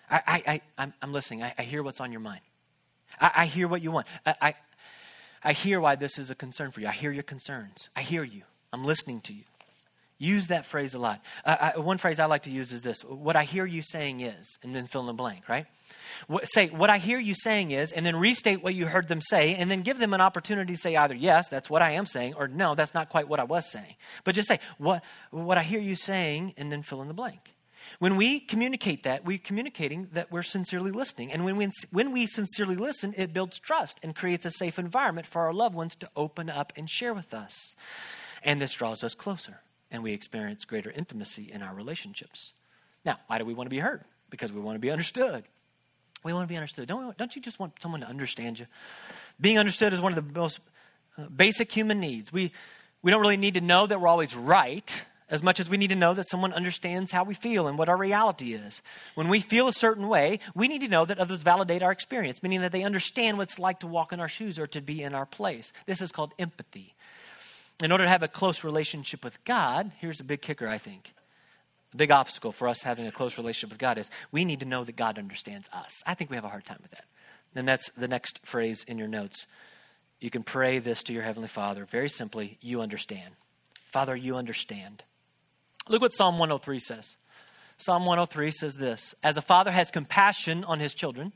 [0.10, 1.44] I, I, I, am listening.
[1.44, 2.42] I, I, hear what's on your mind.
[3.20, 4.08] I, I hear what you want.
[4.26, 4.56] I, I,
[5.44, 6.88] I hear why this is a concern for you.
[6.88, 7.90] I hear your concerns.
[7.96, 8.44] I hear you.
[8.72, 9.44] I'm listening to you.
[10.20, 11.22] Use that phrase a lot.
[11.44, 14.22] Uh, I, one phrase I like to use is this What I hear you saying
[14.22, 15.66] is, and then fill in the blank, right?
[16.28, 19.22] What, say, What I hear you saying is, and then restate what you heard them
[19.22, 22.06] say, and then give them an opportunity to say either, Yes, that's what I am
[22.06, 23.96] saying, or No, that's not quite what I was saying.
[24.24, 27.56] But just say, What, what I hear you saying, and then fill in the blank.
[28.00, 31.32] When we communicate that, we're communicating that we're sincerely listening.
[31.32, 35.28] And when we, when we sincerely listen, it builds trust and creates a safe environment
[35.28, 37.76] for our loved ones to open up and share with us.
[38.42, 39.60] And this draws us closer
[39.94, 42.52] and we experience greater intimacy in our relationships.
[43.06, 44.04] Now, why do we want to be heard?
[44.32, 45.44] Because we want to be understood.
[46.24, 46.88] We want to be understood.
[46.88, 48.66] Don't, don't you just want someone to understand you?
[49.40, 50.60] Being understood is one of the most
[51.18, 52.34] uh, basic human needs.
[52.34, 52.52] We,
[53.04, 55.90] we don't really need to know that we're always right as much as we need
[55.90, 58.82] to know that someone understands how we feel and what our reality is.
[59.16, 62.42] When we feel a certain way, we need to know that others validate our experience,
[62.42, 65.04] meaning that they understand what it's like to walk in our shoes or to be
[65.04, 65.72] in our place.
[65.86, 66.96] This is called empathy
[67.82, 71.14] in order to have a close relationship with God, here's a big kicker, I think.
[71.94, 74.66] A big obstacle for us having a close relationship with God is we need to
[74.66, 76.02] know that God understands us.
[76.06, 77.06] I think we have a hard time with that.
[77.56, 79.46] And that's the next phrase in your notes.
[80.20, 83.36] You can pray this to your Heavenly Father very simply you understand.
[83.92, 85.04] Father, you understand.
[85.88, 87.16] Look what Psalm 103 says.
[87.78, 91.34] Psalm 103 says this As a father has compassion on his children,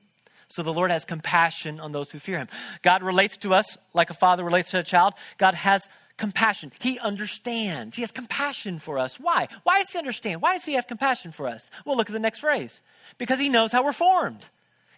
[0.48, 2.48] so the Lord has compassion on those who fear him.
[2.82, 5.14] God relates to us like a father relates to a child.
[5.38, 6.72] God has compassion.
[6.80, 7.96] He understands.
[7.96, 9.20] He has compassion for us.
[9.20, 9.48] Why?
[9.64, 10.42] Why does he understand?
[10.42, 11.70] Why does he have compassion for us?
[11.86, 12.82] Well, look at the next phrase.
[13.18, 14.46] Because he knows how we're formed.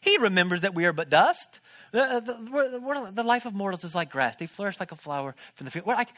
[0.02, 1.60] He remembers that we are but dust.
[1.92, 4.38] The, uh, the, the, life of mortals is like grass.
[4.38, 5.86] They flourish like a flower from the field.
[5.86, 6.14] We're like,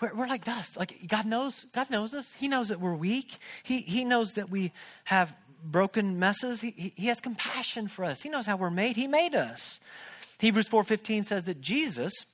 [0.00, 0.76] we're, we're, like dust.
[0.76, 2.32] Like God knows, God knows us.
[2.32, 3.38] He knows that we're weak.
[3.62, 4.72] He, he knows that we
[5.04, 6.60] have broken messes.
[6.60, 8.22] He, he, he has compassion for us.
[8.22, 8.96] He knows how we're made.
[8.96, 9.80] He made us.
[10.38, 12.26] Hebrews 4.15 says that Jesus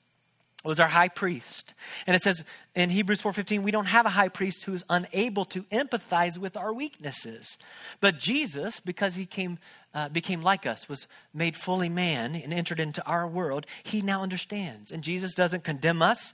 [0.68, 1.74] was our high priest.
[2.06, 2.44] And it says
[2.74, 6.56] in Hebrews 4:15, we don't have a high priest who is unable to empathize with
[6.56, 7.58] our weaknesses.
[8.00, 9.58] But Jesus, because he came
[9.94, 14.22] uh, became like us, was made fully man and entered into our world, he now
[14.22, 14.90] understands.
[14.90, 16.32] And Jesus doesn't condemn us.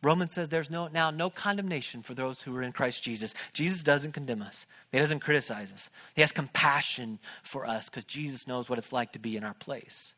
[0.00, 3.34] Romans says there's no now no condemnation for those who are in Christ Jesus.
[3.52, 4.66] Jesus doesn't condemn us.
[4.92, 5.88] He doesn't criticize us.
[6.14, 9.54] He has compassion for us because Jesus knows what it's like to be in our
[9.54, 10.12] place.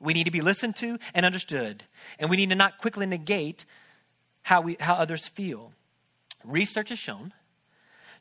[0.00, 1.84] We need to be listened to and understood.
[2.18, 3.64] And we need to not quickly negate
[4.42, 5.72] how, we, how others feel.
[6.44, 7.32] Research has shown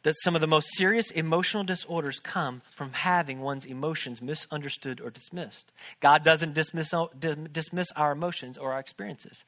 [0.03, 5.09] that some of the most serious emotional disorders come from having one's emotions misunderstood or
[5.09, 5.71] dismissed.
[5.99, 6.93] God doesn't dismiss,
[7.51, 9.43] dismiss our emotions or our experiences.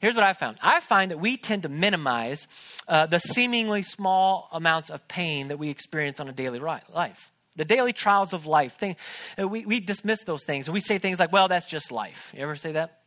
[0.00, 2.46] Here's what I found I find that we tend to minimize
[2.88, 7.30] uh, the seemingly small amounts of pain that we experience on a daily life.
[7.60, 8.78] The daily trials of life.
[8.78, 8.96] Thing,
[9.38, 12.32] uh, we, we dismiss those things we say things like, well, that's just life.
[12.34, 13.00] You ever say that?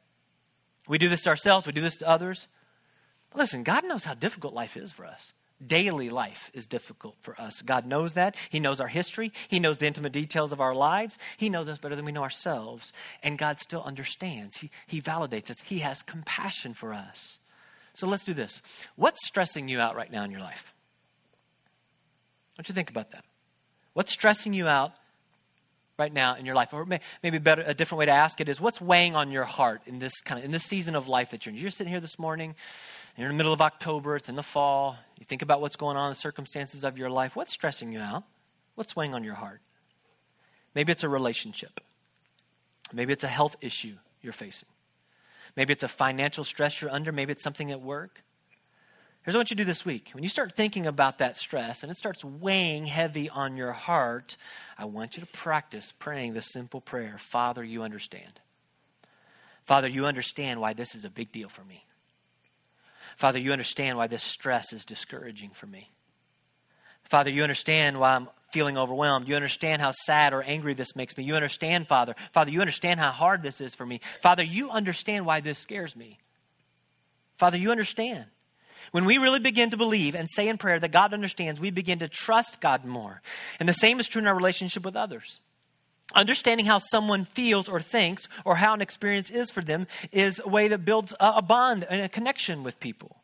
[0.87, 2.47] We do this to ourselves, we do this to others.
[3.33, 5.33] Listen, God knows how difficult life is for us.
[5.65, 7.63] Daily life is difficult for us.
[7.63, 8.35] God knows that.
[8.51, 9.33] He knows our history.
[9.47, 11.17] He knows the intimate details of our lives.
[11.37, 12.93] He knows us better than we know ourselves.
[13.23, 14.57] And God still understands.
[14.57, 15.61] He, he validates us.
[15.61, 17.39] He has compassion for us.
[17.95, 18.61] So let's do this.
[18.97, 20.75] What's stressing you out right now in your life?
[22.55, 23.23] What you think about that?
[23.93, 24.91] What's stressing you out
[25.97, 26.73] right now in your life?
[26.73, 26.85] Or
[27.21, 29.99] maybe better, a different way to ask it is what's weighing on your heart in
[29.99, 31.61] this kind of in this season of life that you're in?
[31.61, 32.55] You're sitting here this morning,
[33.17, 35.95] you're in the middle of October, it's in the fall, you think about what's going
[35.95, 37.35] on, in the circumstances of your life.
[37.35, 38.23] What's stressing you out?
[38.75, 39.61] What's weighing on your heart?
[40.73, 41.79] Maybe it's a relationship.
[42.91, 44.69] Maybe it's a health issue you're facing.
[45.55, 47.11] Maybe it's a financial stress you're under.
[47.11, 48.23] Maybe it's something at work.
[49.23, 50.09] Here's what you do this week.
[50.13, 54.35] When you start thinking about that stress and it starts weighing heavy on your heart,
[54.77, 58.41] I want you to practice praying this simple prayer Father, you understand.
[59.65, 61.85] Father, you understand why this is a big deal for me.
[63.15, 65.89] Father, you understand why this stress is discouraging for me.
[67.03, 69.29] Father, you understand why I'm feeling overwhelmed.
[69.29, 71.23] You understand how sad or angry this makes me.
[71.23, 72.15] You understand, Father.
[72.33, 74.01] Father, you understand how hard this is for me.
[74.21, 76.19] Father, you understand why this scares me.
[77.37, 78.25] Father, you understand.
[78.93, 81.97] When we really begin to believe and say in prayer that God understands, we begin
[81.99, 83.23] to trust God more.
[83.59, 85.39] And the same is true in our relationship with others.
[86.13, 90.47] Understanding how someone feels or thinks or how an experience is for them is a
[90.47, 93.17] way that builds a bond and a connection with people.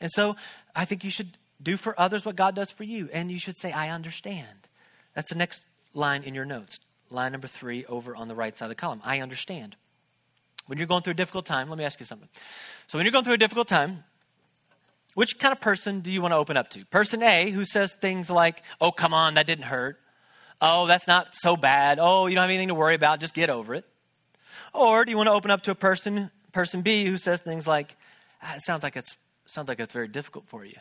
[0.00, 0.36] And so
[0.72, 3.08] I think you should do for others what God does for you.
[3.12, 4.68] And you should say, I understand.
[5.14, 6.78] That's the next line in your notes.
[7.10, 9.00] Line number three over on the right side of the column.
[9.02, 9.74] I understand.
[10.66, 12.28] When you're going through a difficult time, let me ask you something.
[12.86, 14.04] So, when you're going through a difficult time,
[15.18, 16.84] which kind of person do you want to open up to?
[16.84, 19.98] Person A, who says things like, oh, come on, that didn't hurt.
[20.60, 21.98] Oh, that's not so bad.
[22.00, 23.18] Oh, you don't have anything to worry about.
[23.18, 23.84] Just get over it.
[24.72, 27.66] Or do you want to open up to a person, person B, who says things
[27.66, 27.96] like,
[28.44, 30.76] ah, it sounds like it's, sounds like it's very difficult for you.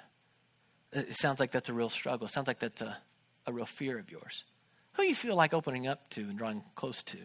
[0.93, 2.28] It sounds like that's a real struggle.
[2.28, 2.95] It sounds like that's a,
[3.47, 4.43] a real fear of yours.
[4.97, 7.17] Who you feel like opening up to and drawing close to?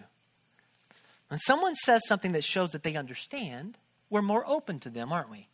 [1.29, 3.77] When someone says something that shows that they understand,
[4.09, 5.51] we're more open to them, aren't we?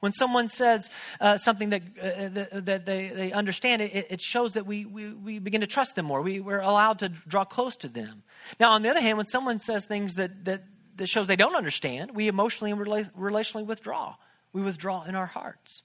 [0.00, 4.66] When someone says uh, something that, uh, that, they, they understand, it, it shows that
[4.66, 6.20] we, we, we begin to trust them more.
[6.22, 8.22] We, we're allowed to draw close to them.
[8.60, 10.64] Now, on the other hand, when someone says things that, that,
[10.96, 14.16] that shows they don't understand, we emotionally and rela- relationally withdraw.
[14.52, 15.82] We withdraw in our hearts.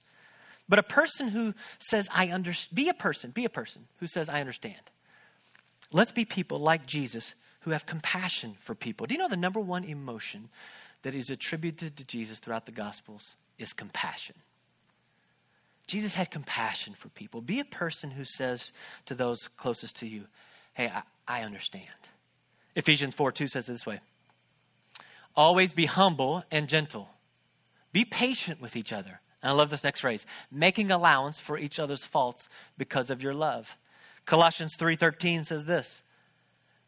[0.68, 4.28] But a person who says, I understand, be a person, be a person who says,
[4.28, 4.80] I understand.
[5.92, 9.06] Let's be people like Jesus who have compassion for people.
[9.06, 10.48] Do you know the number one emotion
[11.02, 14.36] that is attributed to Jesus throughout the Gospels is compassion.
[15.86, 17.40] Jesus had compassion for people.
[17.40, 18.72] Be a person who says
[19.06, 20.26] to those closest to you,
[20.74, 21.84] Hey, I, I understand.
[22.76, 24.00] Ephesians 4 2 says this way
[25.34, 27.08] Always be humble and gentle.
[27.92, 29.20] Be patient with each other.
[29.42, 33.34] And I love this next phrase making allowance for each other's faults because of your
[33.34, 33.76] love.
[34.26, 36.02] Colossians 3:13 says this.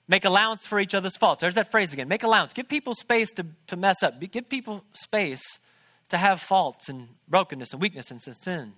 [0.09, 1.41] Make allowance for each other's faults.
[1.41, 2.09] There's that phrase again.
[2.09, 2.53] Make allowance.
[2.53, 4.21] Give people space to, to mess up.
[4.21, 5.43] Give people space
[6.09, 8.75] to have faults and brokenness and weakness and sin.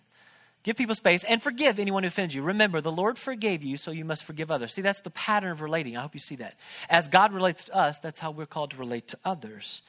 [0.63, 2.43] Give people space and forgive anyone who offends you.
[2.43, 4.73] Remember, the Lord forgave you, so you must forgive others.
[4.73, 5.97] See, that's the pattern of relating.
[5.97, 6.55] I hope you see that.
[6.89, 9.83] As God relates to us, that's how we're called to relate to others.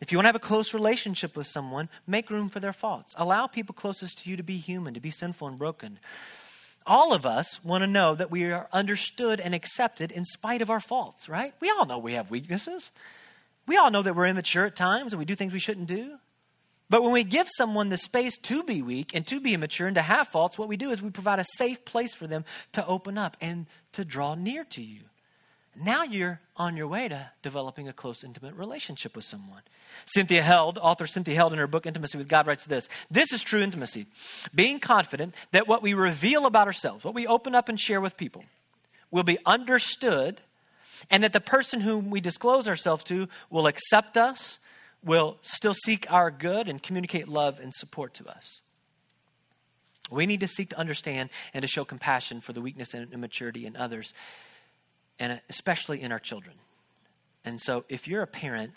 [0.00, 3.14] If you want to have a close relationship with someone, make room for their faults.
[3.16, 5.98] Allow people closest to you to be human, to be sinful and broken.
[6.86, 10.70] All of us want to know that we are understood and accepted in spite of
[10.70, 11.52] our faults, right?
[11.60, 12.92] We all know we have weaknesses.
[13.66, 16.18] We all know that we're immature at times and we do things we shouldn't do.
[16.88, 19.96] But when we give someone the space to be weak and to be immature and
[19.96, 22.86] to have faults, what we do is we provide a safe place for them to
[22.86, 25.00] open up and to draw near to you.
[25.78, 29.62] Now you're on your way to developing a close, intimate relationship with someone.
[30.06, 33.42] Cynthia Heald, author Cynthia Heald, in her book Intimacy with God, writes this This is
[33.42, 34.06] true intimacy.
[34.54, 38.16] Being confident that what we reveal about ourselves, what we open up and share with
[38.16, 38.44] people,
[39.10, 40.40] will be understood,
[41.10, 44.58] and that the person whom we disclose ourselves to will accept us,
[45.04, 48.62] will still seek our good and communicate love and support to us.
[50.10, 53.66] We need to seek to understand and to show compassion for the weakness and immaturity
[53.66, 54.14] in others,
[55.18, 56.56] and especially in our children.
[57.44, 58.72] And so, if you're a parent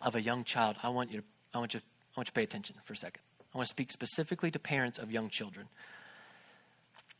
[0.00, 2.32] of a young child, I want you to, I want you, I want you to
[2.32, 3.22] pay attention for a second.
[3.52, 5.66] I want to speak specifically to parents of young children.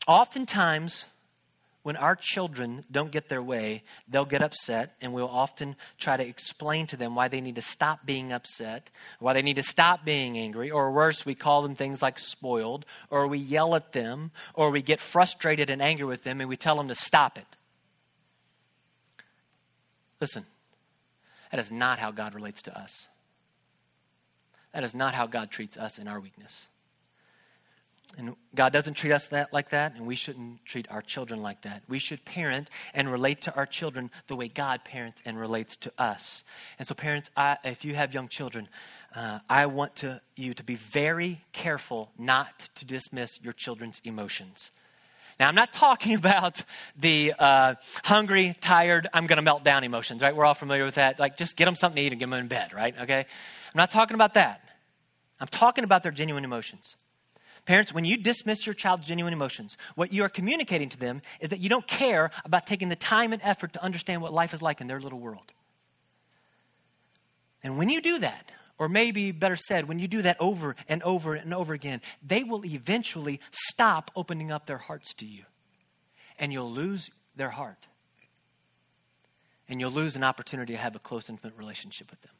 [0.07, 1.05] oftentimes,
[1.83, 6.25] when our children don't get their way, they'll get upset, and we'll often try to
[6.25, 10.05] explain to them why they need to stop being upset, why they need to stop
[10.05, 14.31] being angry, or worse, we call them things like spoiled, or we yell at them,
[14.53, 17.47] or we get frustrated and angry with them, and we tell them to stop it.
[20.21, 20.45] Listen,
[21.51, 23.07] that is not how God relates to us.
[24.73, 26.67] That is not how God treats us in our weakness.
[28.17, 31.61] And God doesn't treat us that like that, and we shouldn't treat our children like
[31.61, 31.81] that.
[31.87, 35.93] We should parent and relate to our children the way God parents and relates to
[35.97, 36.43] us.
[36.77, 38.67] And so, parents, I, if you have young children,
[39.15, 44.71] uh, I want to, you to be very careful not to dismiss your children's emotions.
[45.41, 46.63] Now, I'm not talking about
[46.95, 47.73] the uh,
[48.03, 50.35] hungry, tired, I'm going to melt down emotions, right?
[50.35, 51.19] We're all familiar with that.
[51.19, 52.93] Like, just get them something to eat and get them in bed, right?
[53.01, 53.19] Okay?
[53.19, 54.61] I'm not talking about that.
[55.39, 56.95] I'm talking about their genuine emotions.
[57.65, 61.49] Parents, when you dismiss your child's genuine emotions, what you are communicating to them is
[61.49, 64.61] that you don't care about taking the time and effort to understand what life is
[64.61, 65.51] like in their little world.
[67.63, 71.03] And when you do that, or maybe better said, when you do that over and
[71.03, 75.43] over and over again, they will eventually stop opening up their hearts to you.
[76.39, 77.85] And you'll lose their heart.
[79.69, 82.31] And you'll lose an opportunity to have a close, intimate relationship with them.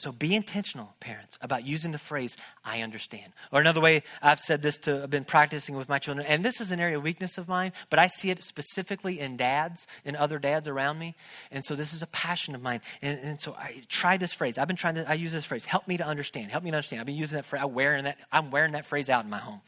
[0.00, 2.34] So be intentional, parents, about using the phrase,
[2.64, 3.34] I understand.
[3.52, 6.58] Or another way I've said this to, I've been practicing with my children, and this
[6.58, 10.16] is an area of weakness of mine, but I see it specifically in dads, and
[10.16, 11.16] other dads around me.
[11.50, 12.80] And so this is a passion of mine.
[13.02, 14.56] And, and so I try this phrase.
[14.56, 16.50] I've been trying to, I use this phrase, help me to understand.
[16.50, 17.00] Help me to understand.
[17.00, 19.38] I've been using that phrase, I'm wearing that, I'm wearing that phrase out in my
[19.38, 19.60] home.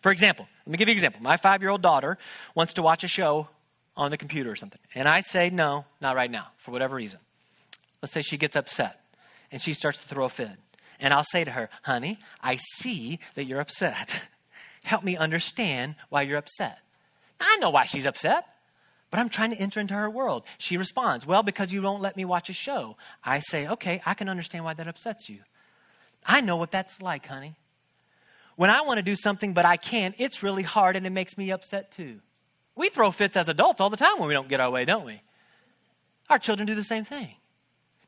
[0.00, 1.22] For example, let me give you an example.
[1.22, 2.18] My five year old daughter
[2.54, 3.48] wants to watch a show
[3.96, 4.80] on the computer or something.
[4.94, 7.18] And I say, no, not right now, for whatever reason.
[8.00, 9.00] Let's say she gets upset
[9.50, 10.56] and she starts to throw a fit.
[11.00, 14.22] And I'll say to her, honey, I see that you're upset.
[14.84, 16.78] Help me understand why you're upset.
[17.40, 18.46] I know why she's upset,
[19.10, 20.44] but I'm trying to enter into her world.
[20.58, 22.96] She responds, Well, because you won't let me watch a show.
[23.24, 25.40] I say, Okay, I can understand why that upsets you.
[26.24, 27.54] I know what that's like, honey.
[28.56, 31.36] When I want to do something but I can't, it's really hard and it makes
[31.36, 32.20] me upset too.
[32.76, 35.04] We throw fits as adults all the time when we don't get our way, don't
[35.04, 35.20] we?
[36.28, 37.34] Our children do the same thing.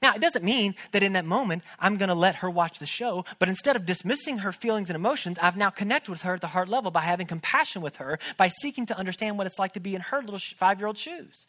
[0.07, 2.87] Now, it doesn't mean that in that moment I'm going to let her watch the
[2.87, 6.41] show, but instead of dismissing her feelings and emotions, I've now connected with her at
[6.41, 9.73] the heart level by having compassion with her, by seeking to understand what it's like
[9.73, 11.49] to be in her little five year old shoes.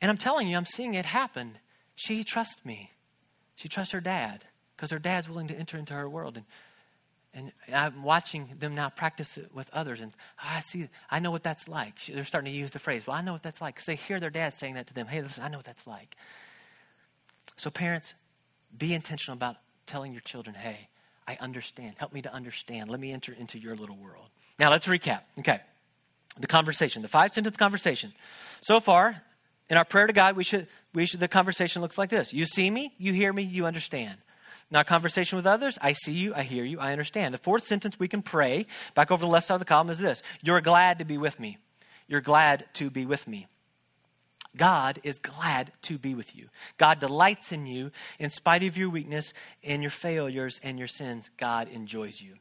[0.00, 1.58] And I'm telling you, I'm seeing it happen.
[1.94, 2.90] She trusts me.
[3.54, 6.38] She trusts her dad because her dad's willing to enter into her world.
[6.38, 6.46] And,
[7.34, 10.00] and I'm watching them now practice it with others.
[10.00, 12.02] And oh, I see, I know what that's like.
[12.06, 14.20] They're starting to use the phrase, well, I know what that's like because they hear
[14.20, 15.06] their dad saying that to them.
[15.06, 16.16] Hey, listen, I know what that's like.
[17.56, 18.14] So, parents,
[18.76, 20.88] be intentional about telling your children, hey,
[21.26, 21.94] I understand.
[21.98, 22.88] Help me to understand.
[22.88, 24.26] Let me enter into your little world.
[24.58, 25.20] Now, let's recap.
[25.38, 25.60] Okay.
[26.38, 28.12] The conversation, the five sentence conversation.
[28.60, 29.20] So far,
[29.68, 32.46] in our prayer to God, we should, we should, the conversation looks like this You
[32.46, 34.18] see me, you hear me, you understand.
[34.72, 37.34] Now, conversation with others, I see you, I hear you, I understand.
[37.34, 39.98] The fourth sentence we can pray, back over the left side of the column, is
[39.98, 41.58] this You're glad to be with me.
[42.06, 43.46] You're glad to be with me.
[44.56, 46.48] God is glad to be with you.
[46.76, 49.32] God delights in you in spite of your weakness
[49.62, 51.30] and your failures and your sins.
[51.36, 52.34] God enjoys you.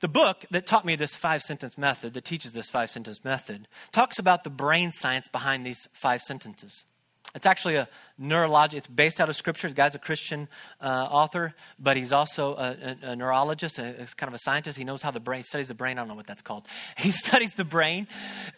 [0.00, 3.68] The book that taught me this five sentence method, that teaches this five sentence method,
[3.92, 6.84] talks about the brain science behind these five sentences.
[7.34, 8.76] It's actually a neurologist.
[8.76, 9.68] It's based out of Scripture.
[9.68, 10.48] The guy's a Christian
[10.82, 14.76] uh, author, but he's also a, a, a neurologist, a, kind of a scientist.
[14.76, 15.98] He knows how the brain studies the brain.
[15.98, 16.66] I don't know what that's called.
[16.98, 18.06] He studies the brain,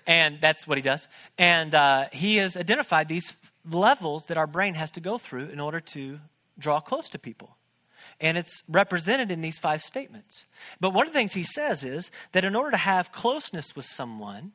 [0.06, 1.06] and that's what he does.
[1.38, 3.32] And uh, he has identified these
[3.70, 6.18] levels that our brain has to go through in order to
[6.58, 7.56] draw close to people.
[8.20, 10.46] And it's represented in these five statements.
[10.80, 13.86] But one of the things he says is that in order to have closeness with
[13.86, 14.52] someone,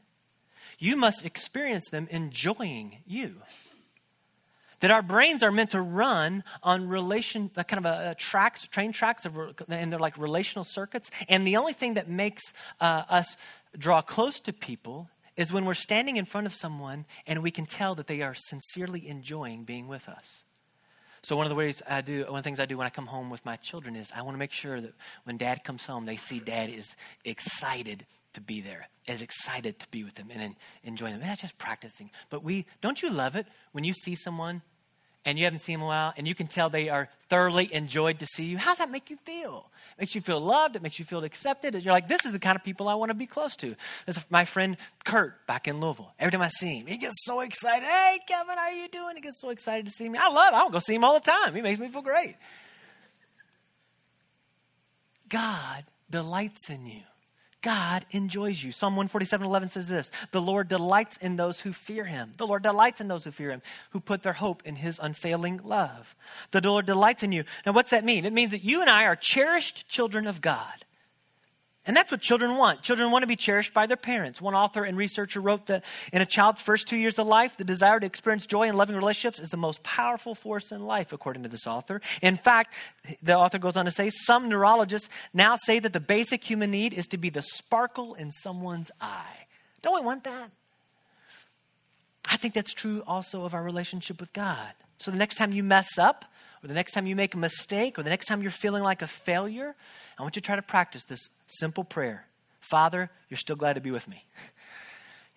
[0.77, 3.35] you must experience them enjoying you
[4.79, 8.91] that our brains are meant to run on relation, kind of a, a tracks, train
[8.91, 9.35] tracks, of,
[9.67, 11.09] and they're like relational circuits.
[11.27, 13.37] And the only thing that makes uh, us
[13.77, 17.65] draw close to people is when we're standing in front of someone and we can
[17.65, 20.43] tell that they are sincerely enjoying being with us.
[21.21, 22.89] So one of the ways I do, one of the things I do when I
[22.89, 24.93] come home with my children is I want to make sure that
[25.25, 26.95] when dad comes home, they see dad is
[27.25, 31.19] excited to be there, is excited to be with them and enjoy them.
[31.21, 32.11] That's just practicing.
[32.29, 34.61] But we, don't you love it when you see someone
[35.29, 37.71] and you haven't seen them in a while and you can tell they are thoroughly
[37.73, 38.57] enjoyed to see you?
[38.57, 39.69] How does that make you feel?
[39.97, 40.75] It makes you feel loved.
[40.75, 41.75] It makes you feel accepted.
[41.75, 43.75] You're like, this is the kind of people I want to be close to.
[44.05, 46.11] This is my friend Kurt back in Louisville.
[46.19, 47.87] Every time I see him, he gets so excited.
[47.87, 49.15] Hey, Kevin, how are you doing?
[49.15, 50.17] He gets so excited to see me.
[50.17, 50.57] I love it.
[50.57, 51.53] I'll go see him all the time.
[51.53, 52.35] He makes me feel great.
[55.29, 57.01] God delights in you.
[57.61, 58.71] God enjoys you.
[58.71, 62.31] Psalm 147 11 says this The Lord delights in those who fear him.
[62.37, 65.59] The Lord delights in those who fear him, who put their hope in his unfailing
[65.63, 66.15] love.
[66.51, 67.43] The Lord delights in you.
[67.65, 68.25] Now, what's that mean?
[68.25, 70.85] It means that you and I are cherished children of God.
[71.89, 72.83] And that's what children want.
[72.83, 74.39] Children want to be cherished by their parents.
[74.39, 75.83] One author and researcher wrote that
[76.13, 78.95] in a child's first two years of life, the desire to experience joy and loving
[78.95, 81.99] relationships is the most powerful force in life, according to this author.
[82.21, 82.75] In fact,
[83.23, 86.93] the author goes on to say some neurologists now say that the basic human need
[86.93, 89.47] is to be the sparkle in someone's eye.
[89.81, 90.51] Don't we want that?
[92.29, 94.73] I think that's true also of our relationship with God.
[94.99, 96.25] So the next time you mess up,
[96.63, 99.01] or the next time you make a mistake, or the next time you're feeling like
[99.01, 99.75] a failure,
[100.17, 102.25] I want you to try to practice this simple prayer
[102.59, 104.23] Father, you're still glad to be with me.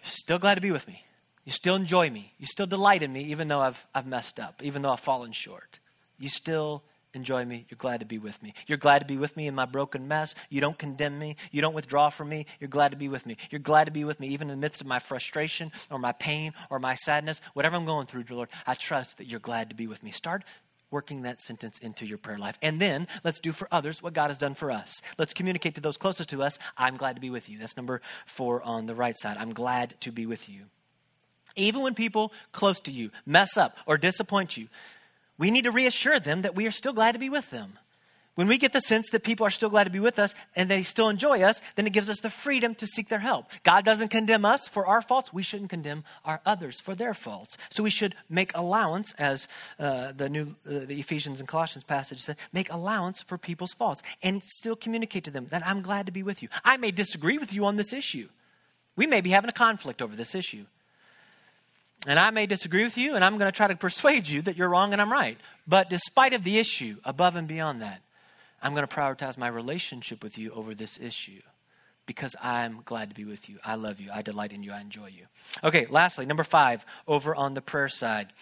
[0.03, 1.05] You're still glad to be with me.
[1.45, 2.33] You still enjoy me.
[2.39, 5.33] You still delight in me, even though I've, I've messed up, even though I've fallen
[5.33, 5.79] short.
[6.19, 6.83] You still
[7.15, 7.67] enjoy me.
[7.69, 8.55] You're glad to be with me.
[8.67, 10.35] You're glad to be with me in my broken mess.
[10.51, 11.37] You don't condemn me.
[11.51, 12.47] You don't withdraw from me.
[12.61, 13.37] You're glad to be with me.
[13.51, 16.13] You're glad to be with me, even in the midst of my frustration or my
[16.13, 18.49] pain or my sadness, whatever I'm going through, Lord.
[18.67, 20.11] I trust that you're glad to be with me.
[20.11, 20.45] Start
[20.93, 22.59] working that sentence into your prayer life.
[22.63, 25.01] And then let's do for others what God has done for us.
[25.19, 27.59] Let's communicate to those closest to us, I'm glad to be with you.
[27.59, 29.37] That's number four on the right side.
[29.39, 30.63] I'm glad to be with you.
[31.57, 34.69] Even when people close to you mess up or disappoint you,
[35.39, 37.79] we need to reassure them that we are still glad to be with them.
[38.35, 40.71] When we get the sense that people are still glad to be with us and
[40.71, 43.47] they still enjoy us, then it gives us the freedom to seek their help.
[43.63, 45.35] God doesn't condemn us for our faults.
[45.35, 47.59] We shouldn't condemn our others for their faults.
[47.71, 52.23] So we should make allowance, as uh, the new uh, the Ephesians and Colossians passage
[52.23, 56.13] said, make allowance for people's faults and still communicate to them that I'm glad to
[56.13, 56.49] be with you.
[56.65, 58.29] I may disagree with you on this issue.
[58.97, 60.65] We may be having a conflict over this issue.
[62.07, 64.57] And I may disagree with you, and I'm going to try to persuade you that
[64.57, 65.39] you're wrong and I'm right.
[65.67, 68.01] But despite of the issue, above and beyond that,
[68.63, 71.43] I'm going to prioritize my relationship with you over this issue
[72.07, 73.59] because I'm glad to be with you.
[73.65, 74.11] I love you.
[74.13, 74.73] I delight in you.
[74.73, 75.27] I enjoy you.
[75.63, 78.33] Okay, lastly, number five, over on the prayer side,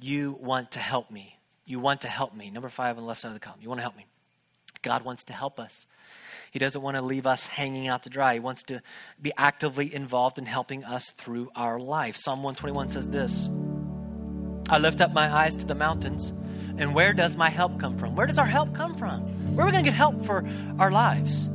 [0.00, 1.38] you want to help me.
[1.64, 2.50] You want to help me.
[2.50, 3.60] Number five on the left side of the column.
[3.62, 4.06] You want to help me.
[4.82, 5.86] God wants to help us.
[6.50, 8.34] He doesn't want to leave us hanging out to dry.
[8.34, 8.82] He wants to
[9.20, 12.16] be actively involved in helping us through our life.
[12.16, 13.48] Psalm 121 says this
[14.68, 16.32] I lift up my eyes to the mountains,
[16.78, 18.14] and where does my help come from?
[18.14, 19.54] Where does our help come from?
[19.54, 20.44] Where are we going to get help for
[20.78, 21.48] our lives?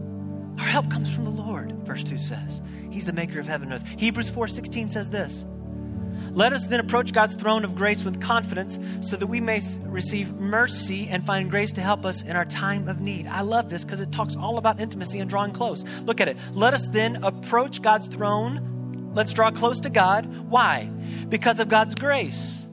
[0.60, 2.62] Our help comes from the Lord, verse 2 says.
[2.92, 4.00] He's the maker of heaven and earth.
[4.00, 5.46] Hebrews 4:16 says this.
[6.32, 10.34] Let us then approach God's throne of grace with confidence so that we may receive
[10.34, 13.26] mercy and find grace to help us in our time of need.
[13.28, 15.86] I love this because it talks all about intimacy and drawing close.
[16.04, 16.38] Look at it.
[16.52, 19.12] Let us then approach God's throne.
[19.14, 20.50] Let's draw close to God.
[20.50, 20.86] Why?
[21.30, 22.65] Because of God's grace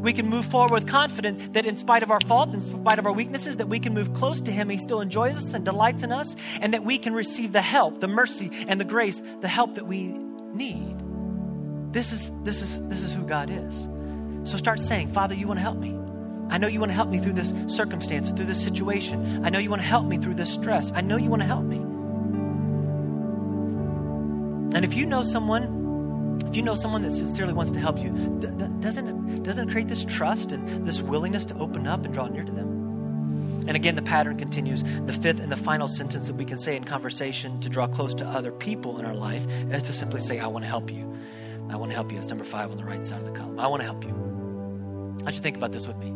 [0.00, 3.06] we can move forward with confidence that in spite of our faults, in spite of
[3.06, 4.70] our weaknesses, that we can move close to Him.
[4.70, 8.00] He still enjoys us and delights in us, and that we can receive the help,
[8.00, 10.14] the mercy, and the grace, the help that we
[10.54, 10.96] need.
[11.92, 13.88] This is this is this is who God is.
[14.50, 15.96] So start saying, Father, you want to help me.
[16.48, 19.44] I know you want to help me through this circumstance, through this situation.
[19.44, 20.90] I know you want to help me through this stress.
[20.94, 21.76] I know you want to help me.
[24.74, 25.79] And if you know someone
[26.46, 28.10] if you know someone that sincerely wants to help you,
[28.80, 32.26] doesn't it, doesn't it create this trust and this willingness to open up and draw
[32.26, 33.64] near to them?
[33.66, 34.82] And again, the pattern continues.
[34.82, 38.14] The fifth and the final sentence that we can say in conversation to draw close
[38.14, 41.16] to other people in our life is to simply say, I want to help you.
[41.68, 42.18] I want to help you.
[42.18, 43.60] That's number five on the right side of the column.
[43.60, 44.10] I want to help you.
[44.10, 46.10] I want you think about this with me.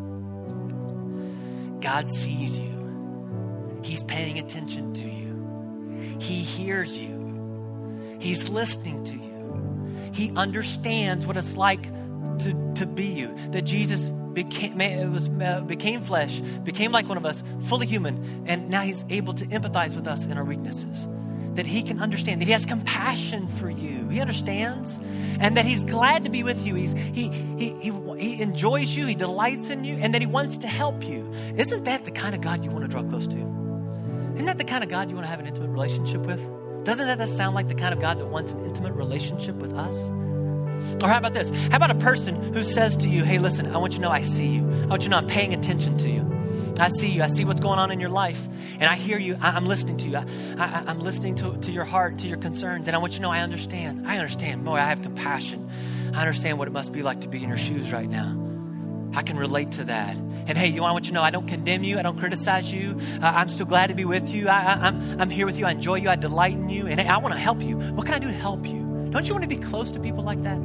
[1.81, 9.34] God sees you, He's paying attention to you, He hears you, He's listening to you.
[10.15, 11.83] He understands what it's like
[12.39, 13.35] to, to be you.
[13.51, 18.45] That Jesus became, it was, uh, became flesh, became like one of us, fully human,
[18.47, 21.07] and now he's able to empathize with us in our weaknesses.
[21.55, 24.09] That he can understand, that he has compassion for you.
[24.09, 24.99] He understands,
[25.39, 26.75] and that he's glad to be with you.
[26.75, 30.59] He's, he, he, he, he enjoys you, he delights in you, and that he wants
[30.59, 31.33] to help you.
[31.57, 33.37] Isn't that the kind of God you want to draw close to?
[34.35, 36.41] Isn't that the kind of God you want to have an intimate relationship with?
[36.85, 39.97] Doesn't that sound like the kind of God that wants an intimate relationship with us?
[41.03, 41.51] Or how about this?
[41.51, 44.11] How about a person who says to you, hey, listen, I want you to know
[44.11, 44.63] I see you.
[44.63, 46.35] I want you to know I'm paying attention to you.
[46.79, 47.23] I see you.
[47.23, 48.41] I see what's going on in your life.
[48.79, 49.39] And I hear you.
[49.41, 50.17] I, am listening to you.
[50.19, 52.87] I, am listening to, to your heart, to your concerns.
[52.87, 54.07] And I want you to know I understand.
[54.07, 54.65] I understand.
[54.65, 55.71] Boy, I have compassion.
[56.15, 58.41] I understand what it must be like to be in your shoes right now.
[59.15, 60.17] I can relate to that.
[60.47, 61.99] And hey, you want, I want you to know I don't condemn you.
[61.99, 63.01] I don't criticize you.
[63.23, 64.49] Uh, I'm still glad to be with you.
[64.49, 65.65] I, am I'm, I'm here with you.
[65.65, 66.11] I enjoy you.
[66.11, 66.87] I delight in you.
[66.87, 67.79] And hey, I want to help you.
[67.79, 69.09] What can I do to help you?
[69.11, 70.59] Don't you want to be close to people like that?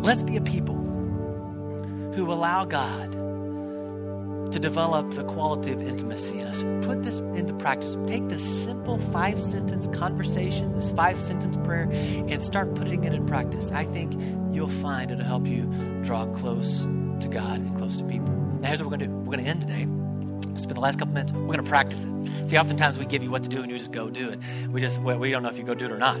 [0.00, 0.76] Let's be a people
[2.14, 3.12] who allow God
[4.52, 6.62] to develop the quality of intimacy in us.
[6.86, 7.98] Put this into practice.
[8.06, 13.26] Take this simple five sentence conversation, this five sentence prayer, and start putting it in
[13.26, 13.70] practice.
[13.72, 14.14] I think
[14.54, 15.64] you'll find it'll help you
[16.02, 16.86] draw close
[17.20, 18.28] to God and close to people.
[18.60, 19.86] Now, here's what we're going to do we're going to end today.
[20.58, 21.32] Spend the last couple minutes.
[21.32, 22.48] We're going to practice it.
[22.48, 24.40] See, oftentimes we give you what to do and you just go do it.
[24.70, 26.20] We just we don't know if you go do it or not.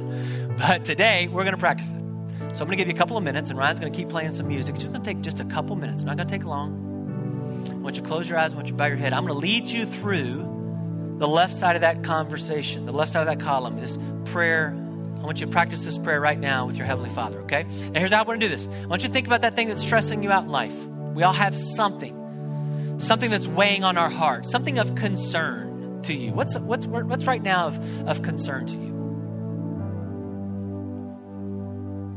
[0.58, 2.08] But today we're going to practice it.
[2.54, 4.08] So I'm going to give you a couple of minutes, and Ryan's going to keep
[4.08, 4.76] playing some music.
[4.76, 6.02] It's just going to take just a couple minutes.
[6.02, 7.64] It's not going to take long.
[7.70, 8.52] I want you to close your eyes.
[8.52, 9.12] I want you to bow your head.
[9.12, 13.20] I'm going to lead you through the left side of that conversation, the left side
[13.20, 14.70] of that column, this prayer.
[15.18, 17.64] I want you to practice this prayer right now with your Heavenly Father, okay?
[17.64, 18.66] Now, here's how we're going to do this.
[18.66, 20.74] I want you to think about that thing that's stressing you out in life.
[21.14, 26.32] We all have something, something that's weighing on our heart, something of concern to you.
[26.32, 28.98] What's, what's, what's right now of, of concern to you?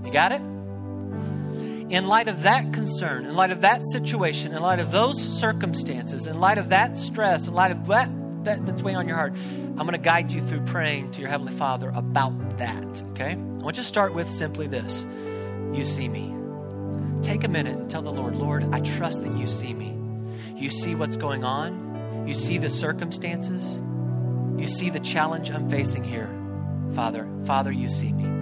[0.06, 0.42] You got it?
[1.92, 6.28] In light of that concern, in light of that situation, in light of those circumstances,
[6.28, 8.10] in light of that stress, in light of that,
[8.44, 11.30] that that's weighing on your heart, I'm going to guide you through praying to your
[11.30, 13.04] Heavenly Father about that.
[13.12, 13.32] Okay?
[13.32, 15.06] I want you to start with simply this
[15.74, 16.34] You see me.
[17.24, 19.96] Take a minute and tell the Lord, Lord, I trust that you see me.
[20.58, 23.82] You see what's going on, you see the circumstances,
[24.58, 26.30] you see the challenge I'm facing here.
[26.94, 28.41] Father, Father, you see me.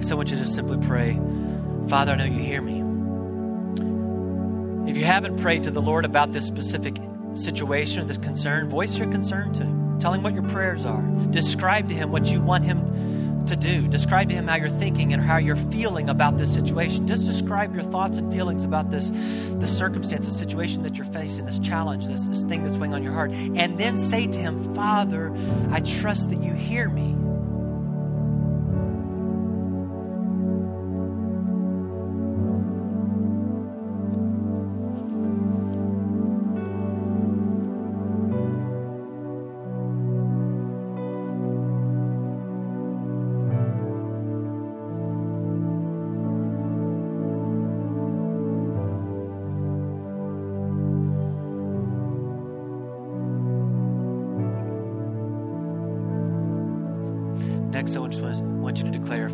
[0.00, 1.20] Next, I want you to simply pray,
[1.86, 2.80] Father, I know you hear me.
[4.90, 6.96] If you haven't prayed to the Lord about this specific
[7.34, 9.98] situation or this concern, voice your concern to Him.
[10.00, 11.02] Tell Him what your prayers are.
[11.32, 13.86] Describe to Him what you want Him to do.
[13.88, 17.06] Describe to Him how you're thinking and how you're feeling about this situation.
[17.06, 21.44] Just describe your thoughts and feelings about this, this circumstance, the situation that you're facing,
[21.44, 23.32] this challenge, this, this thing that's weighing on your heart.
[23.32, 25.30] And then say to Him, Father,
[25.70, 27.19] I trust that you hear me.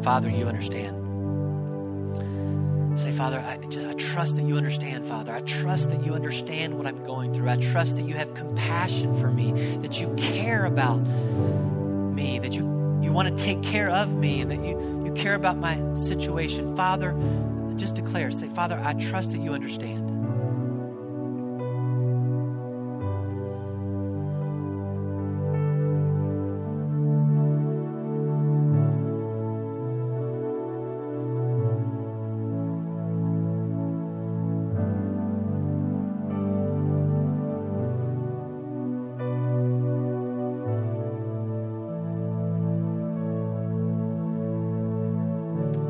[0.06, 0.94] Father, you understand.
[2.96, 5.32] Say, Father, I, just, I trust that you understand, Father.
[5.34, 7.48] I trust that you understand what I'm going through.
[7.48, 13.00] I trust that you have compassion for me, that you care about me, that you,
[13.02, 16.76] you want to take care of me, and that you, you care about my situation.
[16.76, 17.12] Father,
[17.74, 20.05] just declare, say, Father, I trust that you understand.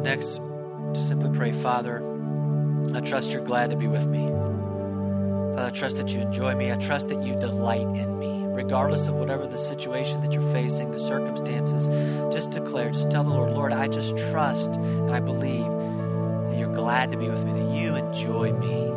[0.07, 0.41] Next,
[0.93, 2.01] just simply pray, Father,
[2.95, 4.29] I trust you're glad to be with me.
[4.29, 6.71] Father, I trust that you enjoy me.
[6.71, 8.45] I trust that you delight in me.
[8.47, 11.89] Regardless of whatever the situation that you're facing, the circumstances,
[12.33, 16.73] just declare, just tell the Lord, Lord, I just trust and I believe that you're
[16.73, 18.96] glad to be with me, that you enjoy me.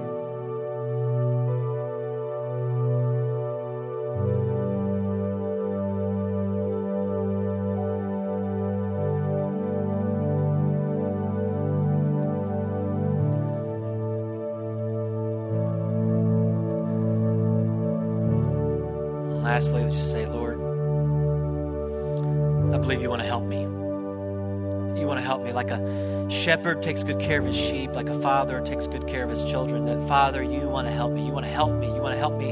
[26.49, 29.43] Shepherd takes good care of his sheep, like a father takes good care of his
[29.43, 29.85] children.
[29.85, 31.23] That, Father, you want to help me.
[31.23, 31.85] You want to help me.
[31.85, 32.47] You want to help me.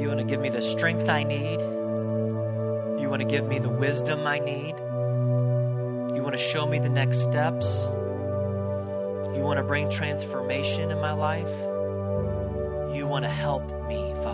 [0.00, 1.58] You want to give me the strength I need.
[3.02, 4.76] You want to give me the wisdom I need.
[6.14, 7.66] You want to show me the next steps.
[9.34, 11.50] You want to bring transformation in my life.
[12.94, 14.31] You want to help me, Father.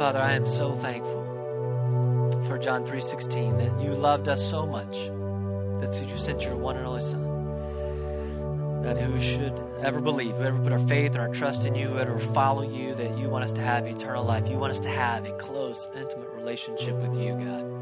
[0.00, 1.24] Father, I am so thankful
[2.48, 5.10] for John 3:16 that you loved us so much
[5.78, 8.80] that you sent your one and only son.
[8.82, 12.18] That who should ever believe, whoever put our faith and our trust in you, whoever
[12.18, 14.48] follow you, that you want us to have eternal life.
[14.48, 17.79] You want us to have a close, intimate relationship with you, God.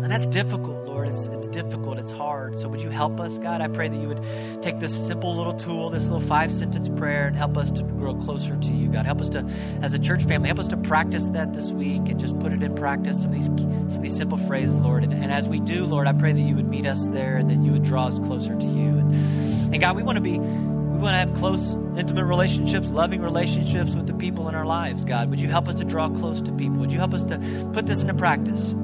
[0.00, 1.08] And that's difficult, Lord.
[1.08, 1.98] It's, it's difficult.
[1.98, 2.58] It's hard.
[2.58, 3.60] So would you help us, God?
[3.60, 7.26] I pray that you would take this simple little tool, this little five sentence prayer,
[7.26, 9.06] and help us to grow closer to you, God.
[9.06, 9.48] Help us to,
[9.82, 12.62] as a church family, help us to practice that this week and just put it
[12.62, 15.04] in practice, some of these, some of these simple phrases, Lord.
[15.04, 17.50] And, and as we do, Lord, I pray that you would meet us there and
[17.50, 18.98] that you would draw us closer to you.
[18.98, 23.22] And, and God, we want to be we want to have close, intimate relationships, loving
[23.22, 25.30] relationships with the people in our lives, God.
[25.30, 26.78] Would you help us to draw close to people?
[26.78, 28.74] Would you help us to put this into practice?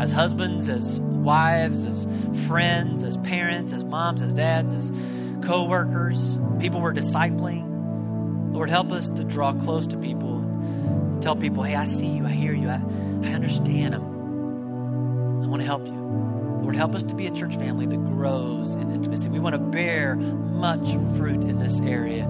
[0.00, 2.06] As husbands, as wives, as
[2.46, 4.90] friends, as parents, as moms, as dads, as
[5.46, 8.52] co workers, people we're discipling.
[8.52, 10.38] Lord, help us to draw close to people.
[10.38, 12.80] And tell people, hey, I see you, I hear you, I,
[13.22, 15.42] I understand them.
[15.42, 16.00] I want to help you.
[16.62, 19.28] Lord, help us to be a church family that grows in intimacy.
[19.28, 22.28] We want to bear much fruit in this area.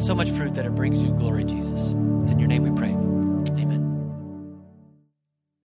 [0.00, 1.94] So much fruit that it brings you glory, Jesus.
[2.22, 3.07] It's in your name we pray.